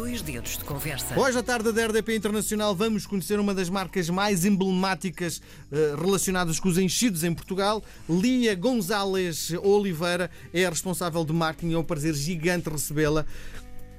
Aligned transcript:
Dois 0.00 0.22
dedos 0.22 0.56
de 0.56 0.64
conversa. 0.64 1.14
Hoje, 1.20 1.36
à 1.36 1.42
tarde 1.42 1.70
da 1.72 1.86
RDP 1.86 2.16
Internacional, 2.16 2.74
vamos 2.74 3.04
conhecer 3.04 3.38
uma 3.38 3.52
das 3.52 3.68
marcas 3.68 4.08
mais 4.08 4.46
emblemáticas 4.46 5.42
eh, 5.70 5.94
relacionadas 5.94 6.58
com 6.58 6.70
os 6.70 6.78
enchidos 6.78 7.22
em 7.22 7.34
Portugal. 7.34 7.84
Lia 8.08 8.54
González 8.54 9.52
Oliveira 9.62 10.30
é 10.54 10.64
a 10.64 10.70
responsável 10.70 11.22
de 11.22 11.34
marketing. 11.34 11.74
É 11.74 11.76
um 11.76 11.84
prazer 11.84 12.14
gigante 12.14 12.70
recebê-la. 12.70 13.26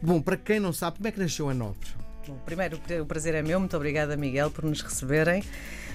Bom, 0.01 0.19
para 0.19 0.37
quem 0.37 0.59
não 0.59 0.73
sabe, 0.73 0.97
como 0.97 1.07
é 1.07 1.11
que 1.11 1.19
nasceu 1.19 1.47
a 1.49 1.53
Nobre? 1.53 1.87
Bom, 2.27 2.35
primeiro, 2.47 2.81
o 2.99 3.05
prazer 3.05 3.35
é 3.35 3.43
meu. 3.43 3.59
Muito 3.59 3.77
obrigada, 3.77 4.17
Miguel, 4.17 4.49
por 4.49 4.65
nos 4.65 4.81
receberem. 4.81 5.43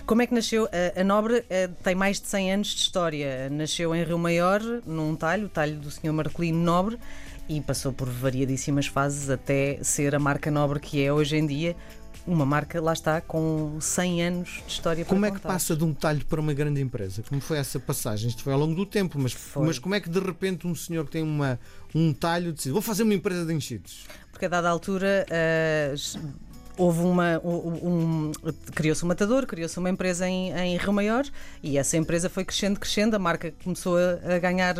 Como 0.07 0.23
é 0.23 0.27
que 0.29 0.35
nasceu? 0.35 0.69
A, 0.97 1.03
Nobre 1.03 1.45
eh, 1.51 1.69
tem 1.83 1.97
mais 1.97 2.21
de 2.21 2.29
100 2.29 2.53
anos 2.53 2.69
de 2.69 2.81
história. 2.83 3.51
Nasceu 3.51 3.93
em 3.93 4.05
Rio 4.05 4.19
Maior, 4.19 4.61
num 4.87 5.17
talho, 5.17 5.47
o 5.47 5.49
talho 5.49 5.81
do 5.81 5.91
Sr. 5.91 6.13
Marcolino 6.13 6.63
Nobre, 6.63 6.97
e 7.49 7.61
passou 7.61 7.93
por 7.93 8.09
variadíssimas 8.09 8.87
fases 8.87 9.31
até 9.31 9.79
ser 9.83 10.15
a 10.15 10.19
marca 10.19 10.51
Nobre 10.51 10.81
que 10.81 11.03
é 11.03 11.13
hoje 11.13 11.37
em 11.37 11.47
dia. 11.47 11.77
Uma 12.27 12.45
marca, 12.45 12.81
lá 12.81 12.93
está, 12.93 13.21
com 13.21 13.77
100 13.81 14.23
anos 14.25 14.49
de 14.67 14.73
história 14.73 15.05
Como 15.05 15.25
é 15.25 15.31
que 15.31 15.39
passa 15.39 15.77
de 15.77 15.85
um 15.85 15.95
talho 15.95 16.25
para 16.27 16.41
uma 16.41 16.53
grande 16.53 16.81
empresa? 16.81 17.23
Como 17.29 17.41
foi 17.41 17.57
essa 17.57 17.79
passagem? 17.79 18.29
Isto 18.29 18.43
foi 18.43 18.53
ao 18.53 18.59
longo 18.59 18.75
do 18.75 18.85
tempo, 18.85 19.17
mas, 19.17 19.33
Foi. 19.33 19.65
mas 19.65 19.79
como 19.79 19.95
é 19.95 20.01
que 20.01 20.11
de 20.11 20.19
repente 20.19 20.67
um 20.67 20.75
senhor 20.75 21.05
que 21.05 21.13
tem 21.13 21.23
uma, 21.23 21.57
um 21.95 22.13
talho 22.13 22.53
decide 22.53 22.73
vou 22.73 22.83
fazer 22.83 23.05
uma 23.05 23.15
empresa 23.15 23.45
de 23.47 23.55
enchidos? 23.55 24.07
Porque 24.33 24.45
a 24.47 24.49
dada 24.49 24.69
altura 24.69 25.25
eh, 25.31 25.95
houve 26.77 27.01
uma. 27.01 27.41
um- 27.45 28.29
um- 28.29 28.33
criou-se 28.75 29.05
um 29.05 29.09
matador, 29.09 29.47
criou-se 29.47 29.79
uma 29.79 29.89
empresa 29.89 30.29
em, 30.29 30.51
em 30.53 30.77
Rio 30.77 30.93
Maior 30.93 31.25
e 31.63 31.79
essa 31.79 31.97
empresa 31.97 32.29
foi 32.29 32.45
crescendo, 32.45 32.81
crescendo, 32.81 33.15
a 33.15 33.19
marca 33.21 33.55
começou 33.63 33.97
a, 33.97 34.35
a 34.35 34.39
ganhar, 34.41 34.75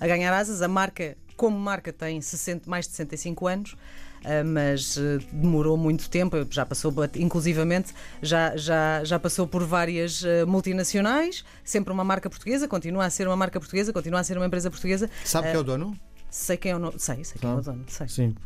a 0.00 0.06
ganhar 0.06 0.32
asas. 0.32 0.62
A 0.62 0.68
marca, 0.68 1.16
como 1.42 1.58
marca, 1.58 1.92
tem 1.92 2.20
60, 2.20 2.70
mais 2.70 2.86
de 2.86 2.92
65 2.92 3.48
anos. 3.48 3.76
eh, 4.24 4.44
mas 4.44 4.96
eh, 4.96 5.18
demorou 5.32 5.76
muito 5.76 6.08
tempo, 6.08 6.36
já 6.48 6.64
passou, 6.64 6.94
inclusivamente, 7.16 7.92
já, 8.22 8.56
já, 8.56 9.02
já 9.02 9.18
passou 9.18 9.44
por 9.48 9.64
várias 9.64 10.22
eh, 10.22 10.44
multinacionais, 10.44 11.44
sempre 11.64 11.92
uma 11.92 12.04
marca 12.04 12.30
portuguesa, 12.30 12.68
continua 12.68 13.06
a 13.06 13.10
ser 13.10 13.26
uma 13.26 13.36
marca 13.36 13.58
portuguesa, 13.58 13.92
continua 13.92 14.20
a 14.20 14.22
ser 14.22 14.36
uma 14.36 14.46
empresa 14.46 14.70
portuguesa. 14.70 15.10
Sabe 15.24 15.48
quem 15.48 15.56
é 15.56 15.58
o 15.58 15.64
dono? 15.64 15.98
Sei 16.30 16.56
quem 16.56 16.70
é 16.70 16.76
o 16.76 16.78
nome, 16.78 16.94
sei, 17.00 17.24
sei 17.24 17.40
quem 17.40 17.50
é 17.50 17.54
o 17.54 17.60
dono, 17.60 17.84
sei. 17.88 18.06
Sim. 18.06 18.36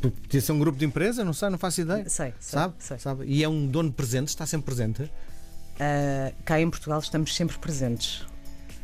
Podia 0.00 0.40
ser 0.40 0.52
um 0.52 0.58
grupo 0.58 0.78
de 0.78 0.86
empresa, 0.86 1.22
não 1.22 1.34
sei, 1.34 1.50
não 1.50 1.58
faço 1.58 1.82
ideia. 1.82 2.08
Sei, 2.08 2.32
sei, 2.40 2.58
Sabe? 2.58 2.74
sei. 2.78 2.98
Sabe? 2.98 3.26
E 3.26 3.44
é 3.44 3.48
um 3.48 3.66
dono 3.66 3.92
presente, 3.92 4.28
está 4.28 4.46
sempre 4.46 4.64
presente. 4.64 5.02
Uh, 5.02 6.34
cá 6.46 6.58
em 6.58 6.70
Portugal 6.70 6.98
estamos 7.00 7.36
sempre 7.36 7.58
presentes. 7.58 8.24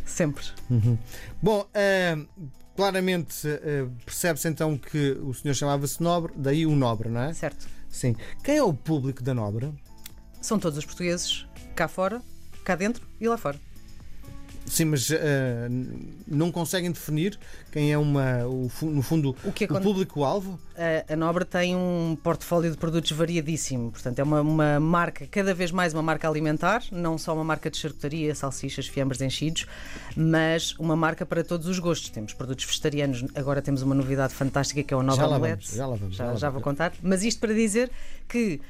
Sempre. 0.04 0.44
Bom, 1.42 1.66
ah, 1.74 2.18
claramente 2.76 3.48
ah, 3.48 3.88
percebe-se 4.04 4.48
então 4.48 4.76
que 4.76 5.12
o 5.22 5.32
senhor 5.32 5.54
chamava-se 5.54 6.02
Nobre, 6.02 6.32
daí 6.36 6.66
o 6.66 6.74
Nobre, 6.74 7.08
não 7.08 7.22
é? 7.22 7.32
Certo. 7.32 7.66
Sim. 7.88 8.16
Quem 8.42 8.56
é 8.56 8.62
o 8.62 8.74
público 8.74 9.22
da 9.22 9.32
Nobre? 9.32 9.72
São 10.40 10.58
todos 10.58 10.78
os 10.78 10.84
portugueses 10.84 11.46
cá 11.74 11.88
fora, 11.88 12.20
cá 12.64 12.74
dentro 12.74 13.06
e 13.20 13.28
lá 13.28 13.36
fora. 13.36 13.58
Sim, 14.66 14.86
mas 14.86 15.10
ah, 15.10 15.68
não 16.26 16.50
conseguem 16.50 16.90
definir 16.90 17.38
quem 17.70 17.92
é 17.92 17.98
uma, 17.98 18.46
o 18.46 18.70
no 18.82 19.02
fundo, 19.02 19.36
O 19.44 19.52
que 19.52 19.64
o 19.64 19.80
público-alvo? 19.80 20.58
A, 20.76 21.12
a 21.12 21.16
Nobre 21.16 21.44
tem 21.44 21.76
um 21.76 22.16
portfólio 22.22 22.70
de 22.70 22.76
produtos 22.76 23.10
variadíssimo. 23.12 23.90
Portanto, 23.90 24.18
é 24.18 24.22
uma, 24.22 24.40
uma 24.40 24.80
marca, 24.80 25.26
cada 25.26 25.52
vez 25.54 25.70
mais 25.70 25.92
uma 25.92 26.02
marca 26.02 26.28
alimentar, 26.28 26.82
não 26.90 27.18
só 27.18 27.34
uma 27.34 27.44
marca 27.44 27.70
de 27.70 27.76
charcutaria, 27.76 28.34
salsichas, 28.34 28.86
fiambres, 28.86 29.20
enchidos, 29.20 29.66
mas 30.16 30.74
uma 30.78 30.96
marca 30.96 31.26
para 31.26 31.44
todos 31.44 31.66
os 31.66 31.78
gostos. 31.78 32.10
Temos 32.10 32.32
produtos 32.32 32.64
vegetarianos, 32.64 33.24
agora 33.34 33.60
temos 33.60 33.82
uma 33.82 33.94
novidade 33.94 34.32
fantástica 34.34 34.82
que 34.82 34.94
é 34.94 34.96
o 34.96 35.02
Nova 35.02 35.16
Já 35.20 35.26
lá 35.26 35.36
Omelette. 35.36 35.66
vamos, 35.66 35.76
já 35.76 35.86
lá 35.86 35.96
vamos, 35.96 36.16
Já, 36.16 36.26
já 36.26 36.34
já 36.36 36.50
vou 36.50 36.60
contar. 36.60 36.92
Mas 37.02 37.22
isto 37.22 37.40
para 37.40 37.52
dizer 37.54 37.90
que 38.28 38.60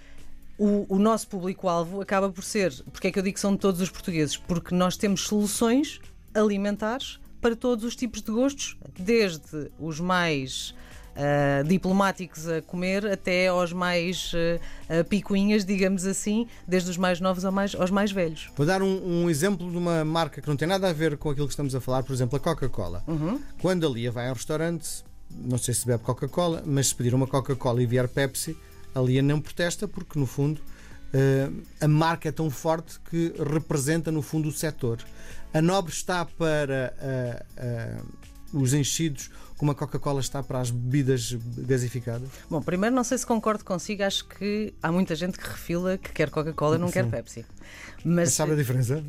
o, 0.59 0.87
o 0.89 0.99
nosso 0.99 1.29
público-alvo 1.29 2.01
acaba 2.01 2.31
por 2.31 2.45
ser. 2.45 2.73
Porque 2.93 3.09
é 3.09 3.11
que 3.11 3.19
eu 3.19 3.23
digo 3.23 3.35
que 3.35 3.41
são 3.41 3.57
todos 3.57 3.81
os 3.81 3.91
portugueses? 3.91 4.37
Porque 4.37 4.75
nós 4.75 4.97
temos 4.97 5.23
soluções 5.23 6.01
alimentares 6.35 7.19
para 7.41 7.55
todos 7.55 7.85
os 7.85 7.95
tipos 7.95 8.23
de 8.23 8.31
gostos, 8.33 8.77
desde 8.99 9.71
os 9.79 10.01
mais. 10.01 10.75
ah, 11.17 11.63
diplomáticos 11.63 12.49
a 12.49 12.61
comer 12.63 13.07
até 13.07 13.47
aos 13.47 13.73
mais 13.73 14.33
ah, 14.35 14.61
ah, 15.01 15.05
picuinhas, 15.05 15.65
digamos 15.65 16.05
assim, 16.07 16.49
desde 16.67 16.91
os 16.91 16.97
mais 16.97 17.21
novos 17.21 17.45
ao 17.45 17.53
mais- 17.53 17.73
aos 17.77 17.91
mais 17.91 18.11
velhos. 18.11 18.51
Vou 18.57 18.67
dar 18.67 18.83
um, 18.83 19.23
um 19.23 19.31
exemplo 19.31 19.71
de 19.71 19.77
uma 19.77 20.05
marca 20.05 20.41
que 20.43 20.49
não 20.49 20.57
tem 20.57 20.67
nada 20.67 20.89
a 20.91 20.93
ver 20.93 21.17
com 21.17 21.31
aquilo 21.31 21.47
que 21.47 21.53
estamos 21.53 21.73
a 21.75 21.81
falar, 21.81 22.03
por 22.03 22.13
exemplo, 22.13 22.37
a 22.37 22.41
Coca-Cola. 22.41 23.05
Uhum. 23.07 23.41
Quando 23.63 23.87
a 23.87 23.91
Lia 23.91 24.11
vai 24.11 24.27
a 24.27 24.31
um 24.31 24.35
restaurante, 24.35 25.05
não 25.31 25.57
sei 25.57 25.73
se 25.73 25.87
bebe 25.87 26.03
Coca-Cola, 26.03 26.65
mas 26.67 26.89
se 26.89 26.95
pedir 26.97 27.15
uma 27.15 27.29
Coca-Cola 27.29 27.81
e 27.81 27.87
vier 27.87 28.09
Pepsi, 28.09 28.57
a 28.95 29.01
Lia 29.01 29.23
não 29.23 29.41
protesta 29.41 29.87
porque, 29.89 30.19
no 30.19 30.27
fundo, 30.27 30.61
eh, 31.13 31.51
a 31.81 31.89
marca 31.89 32.29
é 32.29 32.33
tão 32.33 32.51
forte 32.51 32.99
que 33.11 33.33
representa, 33.53 34.11
no 34.13 34.23
fundo, 34.23 34.49
o 34.49 34.53
setor. 34.53 34.99
A 35.53 35.61
Nobre 35.63 35.93
está 35.93 36.25
para 36.25 36.95
eh, 36.99 37.47
eh, 37.57 37.99
os 38.53 38.73
enchidos 38.75 39.31
como 39.57 39.71
a 39.71 39.75
Coca-Cola 39.75 40.21
está 40.21 40.43
para 40.43 40.61
as 40.61 40.71
bebidas 40.71 41.33
gasificadas. 41.59 42.29
Bom, 42.51 42.61
primeiro 42.61 42.95
não 42.95 43.05
sei 43.05 43.17
se 43.19 43.25
concordo 43.27 43.65
consigo, 43.65 44.03
acho 44.03 44.25
que 44.27 44.75
há 44.83 44.91
muita 44.91 45.15
gente 45.15 45.39
que 45.39 45.47
refila 45.49 45.97
que 45.97 46.11
quer 46.13 46.29
Coca-Cola 46.31 46.77
e 46.77 46.79
não 46.79 46.91
quer 46.91 47.05
Sim. 47.05 47.11
Pepsi. 47.11 47.47
Mas 48.05 48.15
Mas 48.15 48.33
sabe 48.35 48.53
a 48.53 48.57
diferença? 48.57 49.03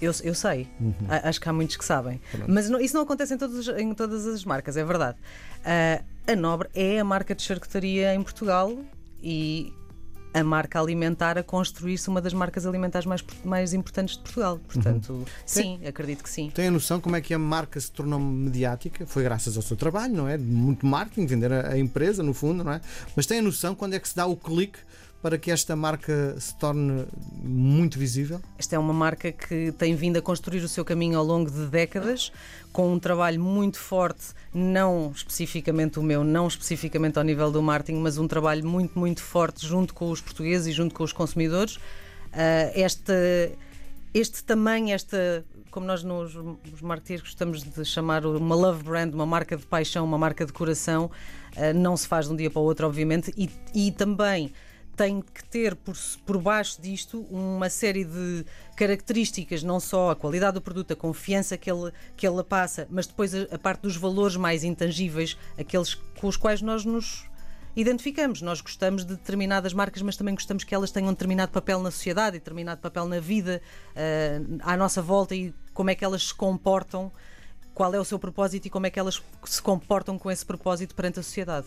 Eu, 0.00 0.12
eu 0.22 0.34
sei, 0.34 0.68
A- 1.08 1.28
acho 1.28 1.40
que 1.40 1.48
há 1.48 1.52
muitos 1.52 1.76
que 1.76 1.84
sabem. 1.84 2.20
Mas 2.46 2.68
não- 2.70 2.78
isso 2.80 2.94
não 2.94 3.02
acontece 3.02 3.34
em, 3.34 3.38
todos, 3.38 3.66
em 3.68 3.94
todas 3.94 4.26
as 4.26 4.44
marcas, 4.44 4.76
é 4.76 4.84
verdade. 4.84 5.18
A 6.26 6.34
Nobre 6.34 6.68
é 6.74 6.98
a 6.98 7.04
marca 7.04 7.34
de 7.34 7.42
charcutaria 7.42 8.14
em 8.14 8.22
Portugal 8.22 8.76
e 9.22 9.72
a 10.34 10.44
marca 10.44 10.78
alimentar 10.78 11.38
a 11.38 11.42
construir-se 11.42 12.08
uma 12.08 12.20
das 12.20 12.34
marcas 12.34 12.66
alimentares 12.66 13.06
mais, 13.06 13.24
mais 13.42 13.72
importantes 13.72 14.16
de 14.16 14.22
Portugal. 14.22 14.58
Portanto, 14.58 15.24
sim, 15.46 15.80
acredito 15.86 16.22
que 16.22 16.28
sim. 16.28 16.50
Tem 16.50 16.68
a 16.68 16.70
noção 16.70 17.00
como 17.00 17.16
é 17.16 17.22
que 17.22 17.32
a 17.32 17.38
marca 17.38 17.80
se 17.80 17.90
tornou 17.90 18.20
mediática? 18.20 19.06
Foi 19.06 19.22
graças 19.22 19.56
ao 19.56 19.62
seu 19.62 19.76
trabalho, 19.76 20.14
não 20.14 20.28
é? 20.28 20.36
Muito 20.36 20.84
marketing, 20.84 21.26
vender 21.26 21.52
a, 21.52 21.68
a 21.70 21.78
empresa, 21.78 22.22
no 22.22 22.34
fundo, 22.34 22.62
não 22.62 22.72
é? 22.72 22.80
Mas 23.14 23.24
tem 23.24 23.38
a 23.38 23.42
noção 23.42 23.74
quando 23.74 23.94
é 23.94 23.98
que 23.98 24.08
se 24.08 24.14
dá 24.14 24.26
o 24.26 24.36
clique 24.36 24.78
para 25.22 25.38
que 25.38 25.50
esta 25.50 25.74
marca 25.74 26.38
se 26.38 26.56
torne 26.56 27.06
muito 27.42 27.98
visível? 27.98 28.40
Esta 28.58 28.76
é 28.76 28.78
uma 28.78 28.92
marca 28.92 29.32
que 29.32 29.72
tem 29.72 29.94
vindo 29.94 30.16
a 30.18 30.22
construir 30.22 30.62
o 30.62 30.68
seu 30.68 30.84
caminho 30.84 31.18
ao 31.18 31.24
longo 31.24 31.50
de 31.50 31.66
décadas, 31.66 32.30
com 32.72 32.92
um 32.92 32.98
trabalho 32.98 33.42
muito 33.42 33.78
forte, 33.78 34.28
não 34.52 35.12
especificamente 35.14 35.98
o 35.98 36.02
meu, 36.02 36.22
não 36.22 36.46
especificamente 36.46 37.18
ao 37.18 37.24
nível 37.24 37.50
do 37.50 37.62
marketing, 37.62 37.98
mas 37.98 38.18
um 38.18 38.28
trabalho 38.28 38.66
muito, 38.66 38.98
muito 38.98 39.22
forte 39.22 39.66
junto 39.66 39.94
com 39.94 40.10
os 40.10 40.20
portugueses 40.20 40.66
e 40.68 40.72
junto 40.72 40.94
com 40.94 41.02
os 41.02 41.12
consumidores. 41.12 41.78
Ah, 42.32 42.70
este, 42.74 43.52
este 44.12 44.44
tamanho, 44.44 44.94
esta. 44.94 45.44
Como 45.70 45.86
nós 45.86 46.02
nos, 46.02 46.34
nos 46.34 46.80
marketeers 46.80 47.20
gostamos 47.20 47.62
de 47.62 47.84
chamar 47.84 48.24
uma 48.24 48.54
love 48.54 48.82
brand, 48.82 49.12
uma 49.12 49.26
marca 49.26 49.56
de 49.56 49.66
paixão, 49.66 50.04
uma 50.04 50.16
marca 50.16 50.46
de 50.46 50.52
coração, 50.52 51.10
ah, 51.56 51.72
não 51.72 51.96
se 51.96 52.06
faz 52.06 52.26
de 52.26 52.32
um 52.32 52.36
dia 52.36 52.50
para 52.50 52.60
o 52.60 52.64
outro, 52.64 52.86
obviamente, 52.86 53.32
e, 53.36 53.50
e 53.74 53.90
também 53.90 54.52
tem 54.96 55.20
que 55.20 55.44
ter 55.44 55.76
por, 55.76 55.94
por 56.24 56.38
baixo 56.38 56.80
disto 56.80 57.20
uma 57.30 57.68
série 57.68 58.04
de 58.04 58.44
características, 58.74 59.62
não 59.62 59.78
só 59.78 60.10
a 60.10 60.16
qualidade 60.16 60.54
do 60.54 60.60
produto, 60.60 60.92
a 60.92 60.96
confiança 60.96 61.56
que 61.56 61.70
ele, 61.70 61.92
que 62.16 62.26
ele 62.26 62.42
passa, 62.42 62.86
mas 62.90 63.06
depois 63.06 63.34
a, 63.34 63.42
a 63.52 63.58
parte 63.58 63.82
dos 63.82 63.96
valores 63.96 64.36
mais 64.36 64.64
intangíveis, 64.64 65.36
aqueles 65.58 65.94
com 65.94 66.26
os 66.26 66.36
quais 66.36 66.62
nós 66.62 66.84
nos 66.84 67.28
identificamos. 67.76 68.40
Nós 68.40 68.62
gostamos 68.62 69.04
de 69.04 69.14
determinadas 69.14 69.74
marcas, 69.74 70.00
mas 70.00 70.16
também 70.16 70.34
gostamos 70.34 70.64
que 70.64 70.74
elas 70.74 70.90
tenham 70.90 71.10
um 71.10 71.12
determinado 71.12 71.52
papel 71.52 71.80
na 71.80 71.90
sociedade 71.90 72.38
determinado 72.38 72.80
papel 72.80 73.06
na 73.06 73.20
vida 73.20 73.60
eh, 73.94 74.40
à 74.60 74.76
nossa 74.76 75.02
volta 75.02 75.34
e 75.34 75.54
como 75.74 75.90
é 75.90 75.94
que 75.94 76.04
elas 76.04 76.28
se 76.28 76.34
comportam. 76.34 77.12
Qual 77.74 77.92
é 77.92 78.00
o 78.00 78.04
seu 78.06 78.18
propósito 78.18 78.64
e 78.64 78.70
como 78.70 78.86
é 78.86 78.90
que 78.90 78.98
elas 78.98 79.22
se 79.44 79.60
comportam 79.60 80.18
com 80.18 80.30
esse 80.30 80.46
propósito 80.46 80.94
perante 80.94 81.20
a 81.20 81.22
sociedade? 81.22 81.66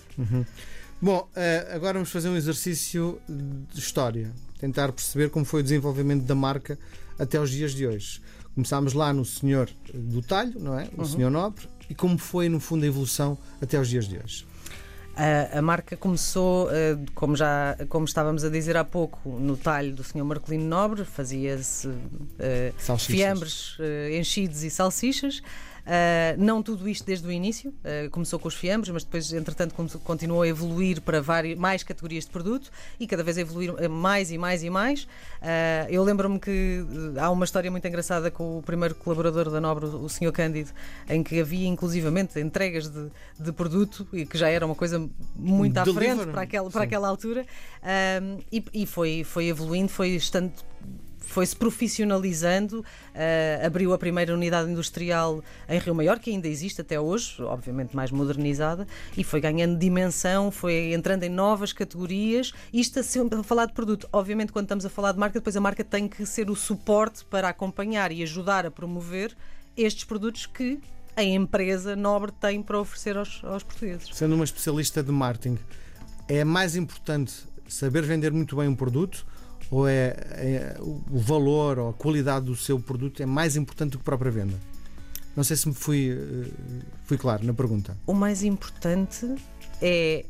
Bom, 1.02 1.30
eh, 1.36 1.66
agora 1.74 1.94
vamos 1.94 2.12
fazer 2.12 2.28
um 2.28 2.36
exercício 2.36 3.22
de 3.28 3.80
história, 3.80 4.32
tentar 4.60 4.92
perceber 4.92 5.30
como 5.30 5.46
foi 5.46 5.62
o 5.62 5.64
desenvolvimento 5.64 6.24
da 6.26 6.36
marca 6.36 6.78
até 7.18 7.40
os 7.40 7.50
dias 7.50 7.74
de 7.74 7.88
hoje. 7.88 8.22
Começámos 8.54 8.92
lá 8.92 9.14
no 9.14 9.24
Senhor 9.24 9.70
do 9.94 10.22
Talho, 10.22 10.60
não 10.60 10.78
é? 10.78 10.90
O 10.98 11.06
Senhor 11.06 11.32
Nobre, 11.32 11.70
e 11.90 11.96
como 11.96 12.18
foi, 12.18 12.50
no 12.50 12.60
fundo, 12.60 12.84
a 12.84 12.88
evolução 12.88 13.38
até 13.62 13.80
os 13.80 13.88
dias 13.88 14.10
de 14.10 14.18
hoje. 14.18 14.46
A, 15.16 15.60
a 15.60 15.62
marca 15.62 15.96
começou, 15.96 16.70
eh, 16.70 16.98
como 17.16 17.34
já 17.36 17.78
como 17.88 18.04
estávamos 18.04 18.44
a 18.44 18.50
dizer 18.50 18.76
há 18.76 18.84
pouco, 18.84 19.30
no 19.40 19.56
talho 19.56 19.96
do 19.96 20.04
Sr. 20.04 20.26
Marcolino 20.26 20.66
Nobre, 20.66 21.06
fazia-se 21.06 21.90
Salsichas. 22.78 23.16
fiambres, 23.16 23.78
eh, 23.80 24.18
enchidos 24.18 24.64
e 24.64 24.70
salsichas. 24.70 25.42
Uh, 25.90 26.38
não 26.38 26.62
tudo 26.62 26.88
isto 26.88 27.04
desde 27.04 27.28
o 27.28 27.32
início, 27.32 27.72
uh, 27.72 28.08
começou 28.12 28.38
com 28.38 28.48
os 28.48 28.54
fiambres, 28.54 28.94
mas 28.94 29.04
depois, 29.04 29.34
entretanto, 29.34 29.74
continuou 30.04 30.44
a 30.44 30.48
evoluir 30.48 31.02
para 31.02 31.20
várias, 31.20 31.58
mais 31.58 31.82
categorias 31.82 32.26
de 32.26 32.30
produto 32.30 32.70
e 33.00 33.08
cada 33.08 33.24
vez 33.24 33.40
evoluir 33.40 33.90
mais 33.90 34.32
e 34.32 34.38
mais 34.38 34.64
e 34.64 34.70
mais. 34.70 35.06
Uh, 35.06 35.90
eu 35.90 36.04
lembro-me 36.04 36.40
que 36.40 36.86
há 37.20 37.32
uma 37.32 37.44
história 37.44 37.72
muito 37.72 37.88
engraçada 37.88 38.30
com 38.30 38.60
o 38.60 38.62
primeiro 38.62 38.94
colaborador 38.94 39.50
da 39.50 39.60
Nobre, 39.60 39.88
o 39.88 40.08
Sr. 40.08 40.32
Cândido, 40.32 40.70
em 41.10 41.24
que 41.24 41.40
havia 41.40 41.68
inclusivamente 41.68 42.40
entregas 42.40 42.88
de, 42.88 43.10
de 43.40 43.52
produto 43.52 44.08
e 44.14 44.28
que 44.28 44.38
já 44.38 44.48
era 44.48 44.68
uma 44.68 44.76
coisa 44.76 45.10
muito 45.36 45.76
à 45.76 45.84
Deliver. 45.84 46.18
frente 46.18 46.32
para 46.32 46.42
aquela, 46.44 46.70
para 46.70 46.84
aquela 46.84 47.08
altura. 47.08 47.48
e, 48.52 48.64
e 48.72 48.86
foi, 48.86 49.24
foi 49.24 49.48
evoluindo, 49.48 49.90
foi 49.90 50.10
estando 50.10 50.54
foi-se 51.30 51.56
profissionalizando, 51.56 52.80
uh, 52.80 53.66
abriu 53.66 53.94
a 53.94 53.98
primeira 53.98 54.34
unidade 54.34 54.70
industrial 54.70 55.44
em 55.68 55.80
Rio 55.80 55.94
Maior, 55.94 56.20
que 56.20 56.32
ainda 56.32 56.48
existe 56.48 56.82
até 56.82 57.00
hoje, 57.00 57.42
obviamente 57.42 57.96
mais 57.96 58.12
modernizada, 58.12 58.88
e 59.16 59.24
foi 59.24 59.40
ganhando 59.40 59.78
dimensão, 59.78 60.52
foi 60.52 60.94
entrando 60.94 61.24
em 61.24 61.30
novas 61.30 61.72
categorias. 61.72 62.52
Isto 62.74 63.00
a, 63.00 63.04
sempre 63.04 63.40
a 63.40 63.44
falar 63.44 63.66
de 63.68 63.74
produto. 63.74 64.10
Obviamente, 64.12 64.52
quando 64.52 64.66
estamos 64.66 64.86
a 64.86 64.90
falar 64.90 65.12
de 65.12 65.20
marca, 65.20 65.40
depois 65.40 65.56
a 65.56 65.62
marca 65.62 65.84
tem 65.84 66.08
que 66.08 66.26
ser 66.26 66.50
o 66.50 66.56
suporte 66.56 67.24
para 67.26 67.50
acompanhar 67.50 68.12
e 68.12 68.24
ajudar 68.24 68.66
a 68.66 68.72
promover 68.72 69.36
estes 69.78 70.04
produtos 70.04 70.46
que 70.46 70.80
a 71.16 71.24
empresa 71.24 71.96
nobre 71.96 72.32
tem 72.32 72.62
para 72.62 72.80
oferecer 72.80 73.18
aos, 73.18 73.42
aos 73.44 73.64
portugueses. 73.64 74.10
Sendo 74.14 74.36
uma 74.36 74.44
especialista 74.44 75.04
de 75.04 75.12
marketing, 75.12 75.58
é 76.28 76.44
mais 76.44 76.76
importante 76.76 77.34
saber 77.68 78.04
vender 78.04 78.32
muito 78.32 78.56
bem 78.56 78.68
um 78.68 78.76
produto 78.76 79.26
ou 79.72 79.88
é, 79.88 80.16
é, 80.32 80.78
o 80.80 81.20
valor 81.20 81.78
ou 81.78 81.90
a 81.90 81.94
qualidade 81.94 82.46
do 82.46 82.56
seu 82.56 82.80
produto 82.80 83.22
é 83.22 83.26
mais 83.26 83.56
importante 83.56 83.92
do 83.92 83.98
que 83.98 84.02
a 84.02 84.06
própria 84.06 84.32
venda? 84.32 84.60
Não 85.36 85.44
sei 85.44 85.56
se 85.56 85.68
me 85.68 85.74
fui, 85.74 86.12
eh, 86.12 86.52
fui 87.06 87.18
claro 87.18 87.46
na 87.46 87.54
pergunta. 87.54 87.96
O 88.06 88.14
mais 88.14 88.44
importante 88.44 89.36
é 89.82 90.26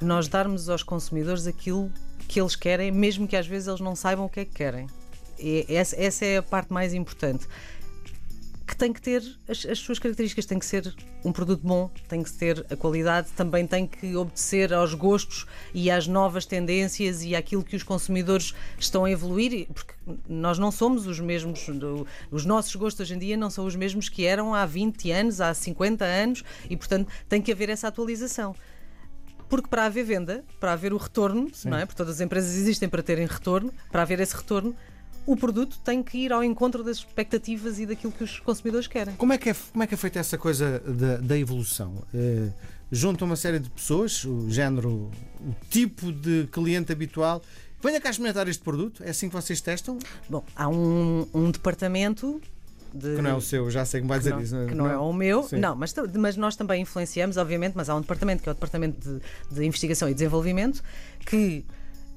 nós 0.00 0.28
darmos 0.28 0.68
aos 0.68 0.82
consumidores 0.82 1.46
aquilo 1.46 1.92
que 2.28 2.40
eles 2.40 2.56
querem, 2.56 2.90
mesmo 2.90 3.26
que 3.26 3.36
às 3.36 3.46
vezes 3.46 3.68
eles 3.68 3.80
não 3.80 3.94
saibam 3.94 4.24
o 4.24 4.28
que 4.28 4.40
é 4.40 4.44
que 4.44 4.52
querem. 4.52 4.86
E 5.38 5.66
essa, 5.68 6.00
essa 6.00 6.24
é 6.24 6.38
a 6.38 6.42
parte 6.42 6.72
mais 6.72 6.94
importante 6.94 7.46
que 8.72 8.76
tem 8.78 8.90
que 8.90 9.02
ter 9.02 9.22
as, 9.46 9.66
as, 9.66 9.78
suas 9.78 9.98
características, 9.98 10.46
tem 10.46 10.58
que 10.58 10.64
ser 10.64 10.94
um 11.22 11.30
produto 11.30 11.60
bom, 11.62 11.90
tem 12.08 12.22
que 12.22 12.32
ter 12.32 12.64
a 12.70 12.74
qualidade, 12.74 13.28
também 13.36 13.66
tem 13.66 13.86
que 13.86 14.16
obedecer 14.16 14.72
aos 14.72 14.94
gostos 14.94 15.46
e 15.74 15.90
às 15.90 16.06
novas 16.06 16.46
tendências 16.46 17.22
e 17.22 17.36
àquilo 17.36 17.62
que 17.62 17.76
os 17.76 17.82
consumidores 17.82 18.54
estão 18.78 19.04
a 19.04 19.10
evoluir, 19.10 19.68
porque 19.74 19.92
nós 20.26 20.58
não 20.58 20.72
somos 20.72 21.06
os 21.06 21.20
mesmos, 21.20 21.66
os 22.30 22.46
nossos 22.46 22.74
gostos 22.74 23.00
hoje 23.00 23.14
em 23.14 23.18
dia 23.18 23.36
não 23.36 23.50
são 23.50 23.66
os 23.66 23.76
mesmos 23.76 24.08
que 24.08 24.24
eram 24.24 24.54
há 24.54 24.64
20 24.64 25.10
anos, 25.10 25.40
há 25.42 25.52
50 25.52 26.02
anos 26.06 26.42
e, 26.70 26.74
portanto, 26.74 27.12
tem 27.28 27.42
que 27.42 27.52
haver 27.52 27.68
essa 27.68 27.88
atualização 27.88 28.56
porque 29.50 29.68
para 29.68 29.84
haver 29.84 30.02
venda, 30.02 30.42
para 30.58 30.72
haver 30.72 30.94
o 30.94 30.96
retorno, 30.96 31.52
não 31.66 31.76
é? 31.76 31.84
Porque 31.84 31.98
todas 31.98 32.14
as 32.14 32.20
empresas 32.22 32.56
existem 32.56 32.88
para 32.88 33.02
terem 33.02 33.26
retorno, 33.26 33.70
para 33.90 34.00
haver 34.00 34.18
esse 34.18 34.34
retorno, 34.34 34.74
o 35.26 35.36
produto 35.36 35.78
tem 35.84 36.02
que 36.02 36.18
ir 36.18 36.32
ao 36.32 36.42
encontro 36.42 36.82
das 36.82 36.98
expectativas 36.98 37.78
e 37.78 37.86
daquilo 37.86 38.12
que 38.12 38.24
os 38.24 38.40
consumidores 38.40 38.86
querem. 38.86 39.14
Como 39.16 39.32
é 39.32 39.38
que 39.38 39.50
é, 39.50 39.56
como 39.72 39.82
é, 39.82 39.86
que 39.86 39.94
é 39.94 39.96
feita 39.96 40.18
essa 40.18 40.36
coisa 40.36 40.80
da, 40.80 41.16
da 41.18 41.38
evolução? 41.38 42.02
Eh, 42.14 42.48
junta 42.90 43.24
uma 43.24 43.36
série 43.36 43.58
de 43.58 43.70
pessoas, 43.70 44.24
o 44.24 44.50
género, 44.50 45.10
o 45.40 45.54
tipo 45.70 46.12
de 46.12 46.48
cliente 46.50 46.92
habitual. 46.92 47.42
Venha 47.82 48.00
cá 48.00 48.10
experimentar 48.10 48.46
este 48.48 48.62
produto, 48.62 49.02
é 49.02 49.10
assim 49.10 49.28
que 49.28 49.34
vocês 49.34 49.60
testam? 49.60 49.98
Bom, 50.28 50.44
há 50.54 50.68
um, 50.68 51.26
um 51.34 51.50
departamento 51.50 52.40
de, 52.94 53.16
que 53.16 53.22
não 53.22 53.30
é 53.30 53.34
o 53.34 53.40
seu, 53.40 53.70
já 53.70 53.84
sei 53.84 54.02
que 54.02 54.06
vai 54.06 54.18
dizer 54.18 54.30
não, 54.30 54.40
isso. 54.40 54.54
Que 54.68 54.74
não, 54.74 54.84
não 54.84 54.90
é 54.90 54.98
o 54.98 55.12
meu, 55.12 55.42
Sim. 55.44 55.56
não, 55.56 55.74
mas, 55.74 55.94
mas 56.16 56.36
nós 56.36 56.54
também 56.54 56.82
influenciamos, 56.82 57.36
obviamente, 57.36 57.72
mas 57.74 57.88
há 57.88 57.94
um 57.96 58.00
departamento 58.00 58.42
que 58.42 58.48
é 58.48 58.52
o 58.52 58.54
Departamento 58.54 59.00
de, 59.00 59.54
de 59.54 59.64
Investigação 59.64 60.08
e 60.08 60.14
Desenvolvimento 60.14 60.82
que, 61.24 61.64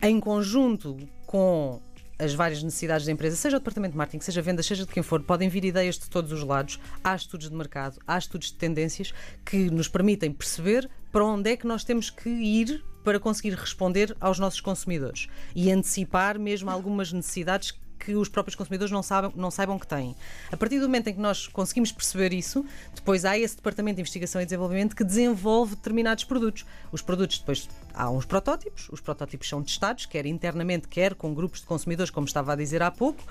em 0.01 0.19
conjunto 0.19 0.97
com 1.25 1.81
as 2.17 2.33
várias 2.33 2.63
necessidades 2.63 3.05
da 3.05 3.11
empresa, 3.11 3.35
seja 3.35 3.57
o 3.57 3.59
departamento 3.59 3.91
de 3.91 3.97
marketing, 3.97 4.23
seja 4.23 4.41
vendas, 4.41 4.65
seja 4.65 4.85
de 4.85 4.91
quem 4.91 5.03
for, 5.03 5.21
podem 5.21 5.49
vir 5.49 5.65
ideias 5.65 5.97
de 5.97 6.09
todos 6.09 6.31
os 6.31 6.43
lados. 6.43 6.79
Há 7.03 7.15
estudos 7.15 7.49
de 7.49 7.55
mercado, 7.55 7.99
há 8.07 8.17
estudos 8.17 8.47
de 8.47 8.55
tendências 8.55 9.13
que 9.45 9.69
nos 9.69 9.87
permitem 9.87 10.31
perceber 10.31 10.89
para 11.11 11.25
onde 11.25 11.51
é 11.51 11.57
que 11.57 11.67
nós 11.67 11.83
temos 11.83 12.09
que 12.09 12.29
ir 12.29 12.83
para 13.03 13.19
conseguir 13.19 13.53
responder 13.53 14.15
aos 14.19 14.39
nossos 14.39 14.59
consumidores 14.59 15.27
e 15.55 15.71
antecipar 15.71 16.39
mesmo 16.39 16.71
algumas 16.71 17.13
necessidades 17.13 17.71
que 17.99 18.15
os 18.15 18.29
próprios 18.29 18.55
consumidores 18.55 18.91
não, 18.91 19.01
sabem, 19.01 19.31
não 19.35 19.49
saibam 19.49 19.79
que 19.79 19.87
têm. 19.87 20.15
A 20.51 20.57
partir 20.57 20.79
do 20.79 20.85
momento 20.85 21.07
em 21.07 21.13
que 21.13 21.19
nós 21.19 21.47
conseguimos 21.47 21.91
perceber 21.91 22.33
isso, 22.33 22.65
depois 22.93 23.25
há 23.25 23.37
esse 23.37 23.55
departamento 23.55 23.95
de 23.95 24.01
investigação 24.01 24.41
e 24.41 24.45
desenvolvimento 24.45 24.95
que 24.95 25.03
desenvolve 25.03 25.75
determinados 25.75 26.23
produtos. 26.23 26.65
Os 26.91 27.01
produtos 27.01 27.39
depois 27.39 27.67
há 27.93 28.09
uns 28.09 28.25
protótipos, 28.25 28.87
os 28.91 29.01
protótipos 29.01 29.47
são 29.47 29.63
testados, 29.63 30.05
quer 30.05 30.25
internamente, 30.25 30.87
quer 30.87 31.15
com 31.15 31.33
grupos 31.33 31.61
de 31.61 31.65
consumidores, 31.65 32.11
como 32.11 32.27
estava 32.27 32.53
a 32.53 32.55
dizer 32.55 32.81
há 32.81 32.91
pouco, 32.91 33.23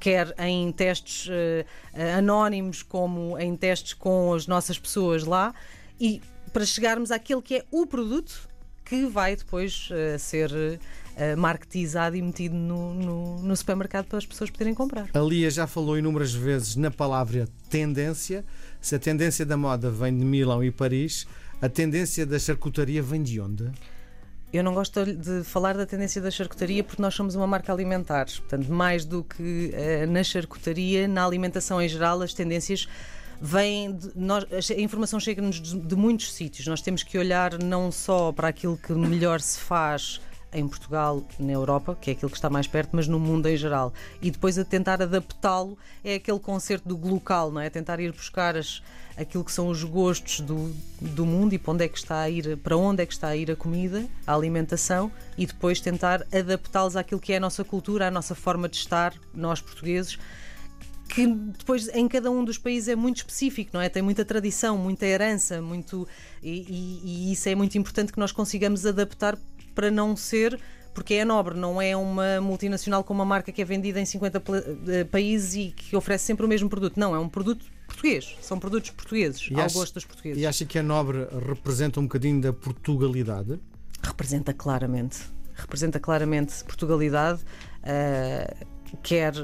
quer 0.00 0.34
em 0.38 0.72
testes 0.72 1.28
uh, 1.28 2.18
anónimos, 2.18 2.82
como 2.82 3.38
em 3.38 3.56
testes 3.56 3.94
com 3.94 4.34
as 4.34 4.46
nossas 4.46 4.78
pessoas 4.78 5.24
lá, 5.24 5.54
e 6.00 6.20
para 6.52 6.64
chegarmos 6.64 7.10
àquele 7.10 7.42
que 7.42 7.56
é 7.56 7.64
o 7.70 7.86
produto 7.86 8.48
que 8.84 9.06
vai 9.06 9.36
depois 9.36 9.88
uh, 9.90 10.18
ser 10.18 10.50
uh, 11.16 11.36
marketizado 11.38 12.16
e 12.16 12.22
metido 12.22 12.54
no, 12.54 12.94
no, 12.94 13.42
no, 13.42 13.56
supermercado 13.56 14.06
para 14.06 14.18
as 14.18 14.26
pessoas 14.26 14.50
poderem 14.50 14.74
comprar. 14.74 15.08
A 15.12 15.18
Lia 15.18 15.50
já 15.50 15.66
falou 15.66 15.98
inúmeras 15.98 16.32
vezes 16.32 16.76
na 16.76 16.90
palavra 16.90 17.48
tendência. 17.70 18.44
Se 18.80 18.94
a 18.94 18.98
tendência 18.98 19.44
da 19.44 19.56
moda 19.56 19.90
vem 19.90 20.16
de 20.16 20.24
Milão 20.24 20.62
e 20.62 20.70
Paris, 20.70 21.26
a 21.60 21.68
tendência 21.68 22.26
da 22.26 22.38
charcutaria 22.38 23.02
vem 23.02 23.22
de 23.22 23.40
onde? 23.40 23.70
Eu 24.52 24.62
não 24.62 24.74
gosto 24.74 25.04
de 25.04 25.42
falar 25.42 25.76
da 25.76 25.84
tendência 25.84 26.22
da 26.22 26.30
charcutaria 26.30 26.84
porque 26.84 27.02
nós 27.02 27.14
somos 27.14 27.34
uma 27.34 27.46
marca 27.46 27.72
alimentar. 27.72 28.26
Portanto, 28.26 28.72
mais 28.72 29.04
do 29.04 29.24
que 29.24 29.72
uh, 29.72 30.10
na 30.10 30.22
charcutaria, 30.22 31.08
na 31.08 31.24
alimentação 31.24 31.80
em 31.82 31.88
geral, 31.88 32.22
as 32.22 32.32
tendências 32.32 32.88
vem 33.40 33.94
de, 33.94 34.12
nós, 34.14 34.46
a 34.70 34.80
informação 34.80 35.20
chega-nos 35.20 35.60
de, 35.60 35.78
de 35.78 35.96
muitos 35.96 36.32
sítios. 36.32 36.66
Nós 36.66 36.80
temos 36.80 37.02
que 37.02 37.18
olhar 37.18 37.62
não 37.62 37.90
só 37.90 38.32
para 38.32 38.48
aquilo 38.48 38.76
que 38.76 38.92
melhor 38.92 39.40
se 39.40 39.58
faz 39.58 40.20
em 40.52 40.66
Portugal, 40.66 41.22
na 41.38 41.52
Europa, 41.52 41.96
que 42.00 42.10
é 42.10 42.12
aquilo 42.12 42.30
que 42.30 42.36
está 42.36 42.48
mais 42.48 42.66
perto, 42.66 42.90
mas 42.92 43.06
no 43.06 43.18
mundo 43.18 43.46
em 43.46 43.56
geral. 43.56 43.92
E 44.22 44.30
depois 44.30 44.58
a 44.58 44.64
tentar 44.64 45.02
adaptá-lo 45.02 45.76
é 46.02 46.14
aquele 46.14 46.38
concerto 46.38 46.88
do 46.88 47.08
local, 47.08 47.50
não 47.50 47.60
é? 47.60 47.68
Tentar 47.68 48.00
ir 48.00 48.12
buscar 48.12 48.56
as, 48.56 48.82
aquilo 49.16 49.44
que 49.44 49.52
são 49.52 49.68
os 49.68 49.82
gostos 49.82 50.40
do, 50.40 50.74
do 51.00 51.26
mundo 51.26 51.52
e 51.52 51.58
para 51.58 51.72
onde 51.72 51.84
é 51.84 51.88
que 51.88 51.98
está 51.98 52.20
a 52.20 52.30
ir, 52.30 52.56
para 52.58 52.76
onde 52.76 53.02
é 53.02 53.06
que 53.06 53.12
está 53.12 53.28
a 53.28 53.36
ir 53.36 53.50
a 53.50 53.56
comida, 53.56 54.04
a 54.26 54.34
alimentação 54.34 55.10
e 55.36 55.46
depois 55.46 55.80
tentar 55.80 56.26
adaptá-los 56.32 56.96
àquilo 56.96 57.20
que 57.20 57.32
é 57.32 57.36
a 57.36 57.40
nossa 57.40 57.64
cultura, 57.64 58.08
à 58.08 58.10
nossa 58.10 58.34
forma 58.34 58.68
de 58.68 58.76
estar, 58.76 59.14
nós 59.34 59.60
portugueses 59.60 60.18
que 61.08 61.26
depois 61.26 61.88
em 61.88 62.08
cada 62.08 62.30
um 62.30 62.44
dos 62.44 62.58
países 62.58 62.88
é 62.88 62.96
muito 62.96 63.18
específico, 63.18 63.70
não 63.74 63.80
é? 63.80 63.88
Tem 63.88 64.02
muita 64.02 64.24
tradição, 64.24 64.76
muita 64.76 65.06
herança, 65.06 65.62
muito 65.62 66.06
e, 66.42 66.66
e, 66.68 67.00
e 67.04 67.32
isso 67.32 67.48
é 67.48 67.54
muito 67.54 67.78
importante 67.78 68.12
que 68.12 68.18
nós 68.18 68.32
consigamos 68.32 68.84
adaptar 68.84 69.38
para 69.76 69.90
não 69.90 70.16
ser 70.16 70.58
porque 70.92 71.12
é 71.12 71.26
nobre, 71.26 71.54
não 71.54 71.80
é 71.80 71.94
uma 71.94 72.40
multinacional 72.40 73.04
com 73.04 73.12
uma 73.12 73.24
marca 73.24 73.52
que 73.52 73.60
é 73.60 73.64
vendida 73.66 74.00
em 74.00 74.06
50 74.06 74.42
eh, 74.88 75.04
países 75.04 75.54
e 75.54 75.70
que 75.70 75.94
oferece 75.94 76.24
sempre 76.24 76.46
o 76.46 76.48
mesmo 76.48 76.70
produto. 76.70 76.98
Não, 76.98 77.14
é 77.14 77.18
um 77.18 77.28
produto 77.28 77.66
português. 77.86 78.34
São 78.40 78.58
produtos 78.58 78.90
portugues, 78.92 79.46
e 79.50 79.54
ao 79.56 79.66
acha, 79.66 79.78
gosto 79.78 79.92
dos 79.92 80.06
portugueses. 80.06 80.42
E 80.42 80.46
acha 80.46 80.64
que 80.64 80.78
a 80.78 80.82
nobre 80.82 81.28
representa 81.46 82.00
um 82.00 82.04
bocadinho 82.04 82.40
da 82.40 82.50
Portugalidade? 82.50 83.60
Representa 84.02 84.54
claramente. 84.54 85.18
Representa 85.54 86.00
claramente 86.00 86.64
Portugalidade, 86.64 87.42
uh, 87.82 88.66
quer 89.02 89.34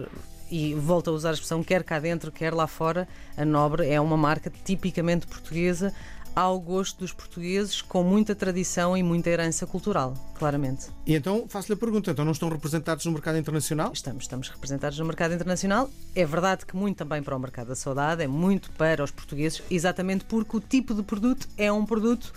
e 0.51 0.75
volto 0.75 1.09
a 1.09 1.13
usar 1.15 1.31
a 1.31 1.33
expressão 1.33 1.63
quer 1.65 1.83
cá 1.83 1.99
dentro, 1.99 2.31
quer 2.31 2.53
lá 2.53 2.67
fora, 2.67 3.09
a 3.37 3.45
Nobre 3.45 3.89
é 3.89 3.99
uma 3.99 4.19
marca 4.19 4.53
tipicamente 4.65 5.27
portuguesa, 5.27 5.95
ao 6.35 6.59
gosto 6.61 7.01
dos 7.01 7.13
portugueses, 7.13 7.83
com 7.83 8.03
muita 8.03 8.35
tradição 8.35 8.97
e 8.97 9.03
muita 9.03 9.31
herança 9.31 9.67
cultural, 9.67 10.15
claramente. 10.35 10.87
E 11.07 11.15
então 11.15 11.47
faço-lhe 11.49 11.75
a 11.75 11.77
pergunta: 11.77 12.11
então 12.11 12.25
não 12.25 12.33
estão 12.33 12.49
representados 12.49 13.05
no 13.05 13.13
mercado 13.13 13.39
internacional? 13.39 13.93
Estamos, 13.93 14.25
estamos 14.25 14.49
representados 14.49 14.99
no 14.99 15.05
mercado 15.05 15.35
internacional. 15.35 15.91
É 16.15 16.25
verdade 16.25 16.67
que 16.67 16.77
muito 16.77 16.99
também 16.99 17.23
para 17.23 17.37
o 17.37 17.39
mercado 17.39 17.69
da 17.69 17.77
saudade, 17.77 18.23
é 18.23 18.27
muito 18.27 18.71
para 18.73 19.03
os 19.03 19.11
portugueses, 19.11 19.63
exatamente 19.71 20.25
porque 20.25 20.57
o 20.57 20.61
tipo 20.61 20.95
de 20.95 21.03
produto 21.03 21.49
é 21.57 21.73
um 21.73 21.85
produto 21.85 22.33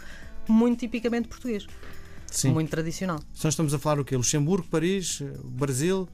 muito 0.47 0.79
tipicamente 0.79 1.27
português. 1.27 1.65
Sim. 2.37 2.51
muito 2.51 2.69
tradicional. 2.69 3.19
Então 3.37 3.49
estamos 3.49 3.73
a 3.73 3.79
falar 3.79 3.99
o 3.99 4.05
quê? 4.05 4.15
Luxemburgo, 4.17 4.67
Paris, 4.69 5.21
eh, 5.21 5.31
Brasil? 5.43 6.07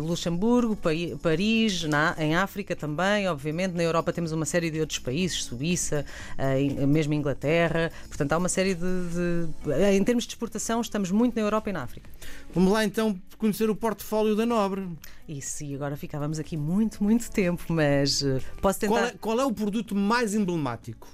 Luxemburgo, 0.00 0.76
Pai- 0.76 1.16
Paris, 1.22 1.84
na- 1.84 2.14
em 2.18 2.34
África 2.36 2.74
também, 2.76 3.28
obviamente. 3.28 3.72
Na 3.72 3.82
Europa 3.82 4.12
temos 4.12 4.32
uma 4.32 4.44
série 4.44 4.70
de 4.70 4.80
outros 4.80 4.98
países, 4.98 5.44
Suíça, 5.44 6.04
eh, 6.38 6.62
in- 6.62 6.86
mesmo 6.86 7.14
Inglaterra. 7.14 7.90
Portanto, 8.08 8.32
há 8.32 8.38
uma 8.38 8.48
série 8.48 8.74
de, 8.74 8.80
de- 8.80 9.70
eh, 9.72 9.94
Em 9.96 10.04
termos 10.04 10.24
de 10.24 10.30
exportação, 10.32 10.80
estamos 10.80 11.10
muito 11.10 11.34
na 11.36 11.42
Europa 11.42 11.70
e 11.70 11.72
na 11.72 11.82
África. 11.82 12.08
Vamos 12.54 12.72
lá 12.72 12.84
então 12.84 13.18
conhecer 13.38 13.68
o 13.70 13.74
portfólio 13.76 14.34
da 14.36 14.44
Nobre. 14.46 14.88
Isso, 15.28 15.64
e 15.64 15.74
agora 15.74 15.96
ficávamos 15.96 16.38
aqui 16.38 16.56
muito, 16.56 17.02
muito 17.02 17.30
tempo, 17.30 17.62
mas 17.68 18.22
eh, 18.22 18.40
posso 18.60 18.80
tentar. 18.80 18.94
Qual 18.94 19.04
é, 19.06 19.12
qual 19.12 19.40
é 19.40 19.44
o 19.44 19.52
produto 19.52 19.94
mais 19.94 20.34
emblemático? 20.34 21.08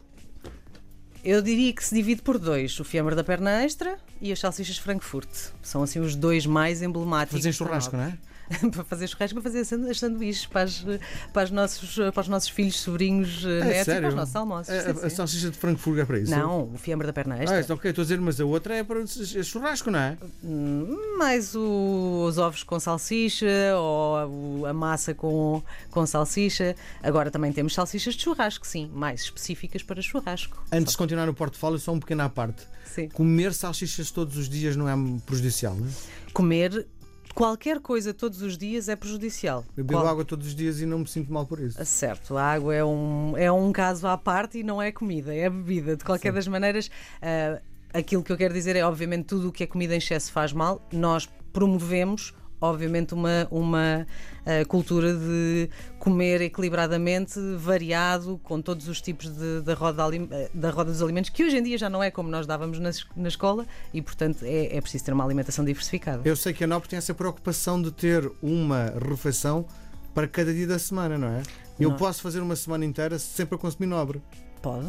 Eu 1.24 1.42
diria 1.42 1.72
que 1.72 1.84
se 1.84 1.94
divide 1.94 2.22
por 2.22 2.38
dois: 2.38 2.78
o 2.80 2.84
fiambre 2.84 3.14
da 3.14 3.22
perna 3.22 3.62
extra 3.62 3.98
e 4.20 4.32
as 4.32 4.38
salsichas 4.38 4.78
Frankfurt. 4.78 5.28
São 5.62 5.82
assim 5.82 6.00
os 6.00 6.14
dois 6.14 6.46
mais 6.46 6.82
emblemáticos. 6.82 7.40
Fazer 7.40 7.50
da 7.50 7.52
churrasco, 7.52 7.96
não 7.96 8.04
é? 8.04 8.18
para 8.72 8.84
fazer 8.84 9.06
churrasco, 9.08 9.34
para 9.40 9.42
fazer 9.50 9.64
sandu- 9.64 9.94
sanduíches 9.94 10.46
para, 10.46 10.62
as- 10.62 10.84
para, 11.32 11.44
os 11.44 11.50
nossos, 11.50 11.94
para 12.12 12.20
os 12.20 12.28
nossos 12.28 12.48
filhos, 12.48 12.80
sobrinhos, 12.80 13.44
É 13.44 13.64
netos 13.64 13.80
e 13.80 13.84
sério? 13.84 14.00
para 14.02 14.08
os 14.08 14.14
nossos 14.14 14.36
almoços. 14.36 14.74
A, 14.74 14.80
Sim, 14.82 14.88
a- 14.88 14.90
a 15.06 15.10
sim. 15.10 15.16
salsicha 15.16 15.50
de 15.50 15.56
Frankfurt 15.56 15.98
é 16.00 16.04
para 16.04 16.18
isso? 16.18 16.30
Não, 16.30 16.72
o 16.72 16.76
fiambre 16.78 17.06
da 17.06 17.12
perna 17.12 17.36
extra. 17.38 17.58
Ah, 17.58 17.60
então, 17.60 17.76
ok, 17.76 17.90
estou 17.90 18.02
a 18.02 18.04
dizer, 18.04 18.20
mas 18.20 18.40
a 18.40 18.44
outra 18.44 18.74
é 18.74 18.82
para 18.84 19.00
é 19.00 19.42
churrasco, 19.42 19.90
não 19.90 19.98
é? 19.98 20.18
Hum, 20.42 21.16
Mais 21.18 21.54
o- 21.54 22.24
os 22.28 22.38
ovos 22.38 22.62
com 22.62 22.78
salsicha 22.80 23.46
ou 23.76 24.66
a 24.66 24.72
massa 24.72 25.14
com, 25.14 25.62
com 25.90 26.06
salsicha. 26.06 26.74
Agora 27.02 27.30
também 27.30 27.52
temos 27.52 27.74
salsichas 27.74 28.14
de 28.14 28.22
churrasco, 28.22 28.66
sim, 28.66 28.90
mais 28.92 29.22
específicas 29.22 29.82
para 29.82 30.00
churrasco. 30.02 30.62
Antes 30.72 30.92
de 30.92 30.98
continuar 30.98 31.26
no 31.26 31.34
portfólio, 31.34 31.78
só 31.78 31.92
um 31.92 32.00
pequeno 32.00 32.22
à 32.22 32.28
parte. 32.28 32.62
Sim. 32.84 33.08
Comer 33.10 33.54
salsichas 33.54 34.10
todos 34.10 34.36
os 34.36 34.48
dias 34.48 34.74
não 34.74 34.88
é 34.88 34.94
prejudicial, 35.24 35.74
não 35.76 35.86
é? 35.86 35.90
Comer 36.32 36.86
qualquer 37.34 37.80
coisa 37.80 38.12
todos 38.14 38.42
os 38.42 38.56
dias 38.58 38.88
é 38.88 38.96
prejudicial. 38.96 39.64
Eu 39.76 39.84
bebo 39.84 40.00
Qual- 40.00 40.06
água 40.08 40.24
todos 40.24 40.46
os 40.48 40.54
dias 40.54 40.80
e 40.80 40.86
não 40.86 41.00
me 41.00 41.06
sinto 41.06 41.32
mal 41.32 41.46
por 41.46 41.60
isso. 41.60 41.82
Certo, 41.84 42.36
a 42.36 42.42
água 42.44 42.74
é 42.74 42.84
um, 42.84 43.36
é 43.36 43.50
um 43.50 43.72
caso 43.72 44.06
à 44.06 44.16
parte 44.18 44.58
e 44.58 44.62
não 44.62 44.80
é 44.80 44.90
comida, 44.92 45.34
é 45.34 45.48
bebida. 45.48 45.96
De 45.96 46.04
qualquer 46.04 46.30
Sim. 46.30 46.34
das 46.34 46.48
maneiras, 46.48 46.90
ah, 47.22 47.60
aquilo 47.92 48.22
que 48.22 48.32
eu 48.32 48.36
quero 48.36 48.54
dizer 48.54 48.76
é, 48.76 48.84
obviamente, 48.84 49.24
tudo 49.26 49.48
o 49.48 49.52
que 49.52 49.64
é 49.64 49.66
comida 49.66 49.94
em 49.94 49.98
excesso 49.98 50.32
faz 50.32 50.52
mal. 50.52 50.86
Nós 50.92 51.28
promovemos, 51.52 52.32
obviamente, 52.60 53.14
uma, 53.14 53.46
uma 53.50 54.06
ah, 54.44 54.64
cultura 54.66 55.14
de 55.14 55.68
comer 55.98 56.40
equilibradamente, 56.40 57.38
variado, 57.56 58.40
com 58.42 58.60
todos 58.60 58.88
os 58.88 59.00
tipos 59.00 59.28
de, 59.28 59.60
da, 59.60 59.74
roda, 59.74 60.02
eh, 60.30 60.50
da 60.52 60.70
roda 60.70 60.90
dos 60.90 61.02
alimentos, 61.02 61.30
que 61.30 61.44
hoje 61.44 61.56
em 61.58 61.62
dia 61.62 61.78
já 61.78 61.88
não 61.90 62.02
é 62.02 62.10
como 62.10 62.28
nós 62.28 62.46
dávamos 62.46 62.78
na, 62.78 62.90
na 63.16 63.28
escola 63.28 63.66
e, 63.92 64.00
portanto, 64.02 64.44
é, 64.44 64.76
é 64.76 64.80
preciso 64.80 65.04
ter 65.04 65.12
uma 65.12 65.24
alimentação 65.24 65.64
diversificada. 65.64 66.22
Eu 66.24 66.36
sei 66.36 66.52
que 66.52 66.64
a 66.64 66.66
Nobre 66.66 66.88
tem 66.88 66.96
essa 66.96 67.14
preocupação 67.14 67.80
de 67.80 67.90
ter 67.90 68.30
uma 68.42 68.92
refeição 69.08 69.66
para 70.14 70.26
cada 70.26 70.52
dia 70.52 70.66
da 70.66 70.78
semana, 70.78 71.16
não 71.16 71.28
é? 71.28 71.42
Eu 71.78 71.90
Não. 71.90 71.96
posso 71.96 72.20
fazer 72.20 72.40
uma 72.40 72.56
semana 72.56 72.84
inteira 72.84 73.18
sempre 73.18 73.54
a 73.54 73.58
consumir 73.58 73.86
Nobre. 73.86 74.20
Pode. 74.60 74.86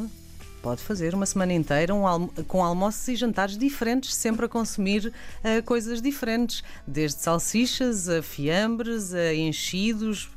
Pode 0.62 0.82
fazer 0.84 1.15
uma 1.15 1.25
semana 1.25 1.53
inteira 1.53 1.94
um 1.94 2.06
almo- 2.06 2.32
com 2.48 2.63
almoços 2.63 3.08
e 3.08 3.15
jantares 3.15 3.58
diferentes, 3.58 4.13
sempre 4.13 4.46
a 4.46 4.50
consumir 4.50 5.12
eh, 5.44 5.62
coisas 5.62 6.01
diferentes, 6.01 6.63
desde 6.86 7.20
salsichas 7.20 8.08
a 8.08 8.22
fiambres, 8.22 9.12
a 9.12 9.34
enchidos, 9.34 10.30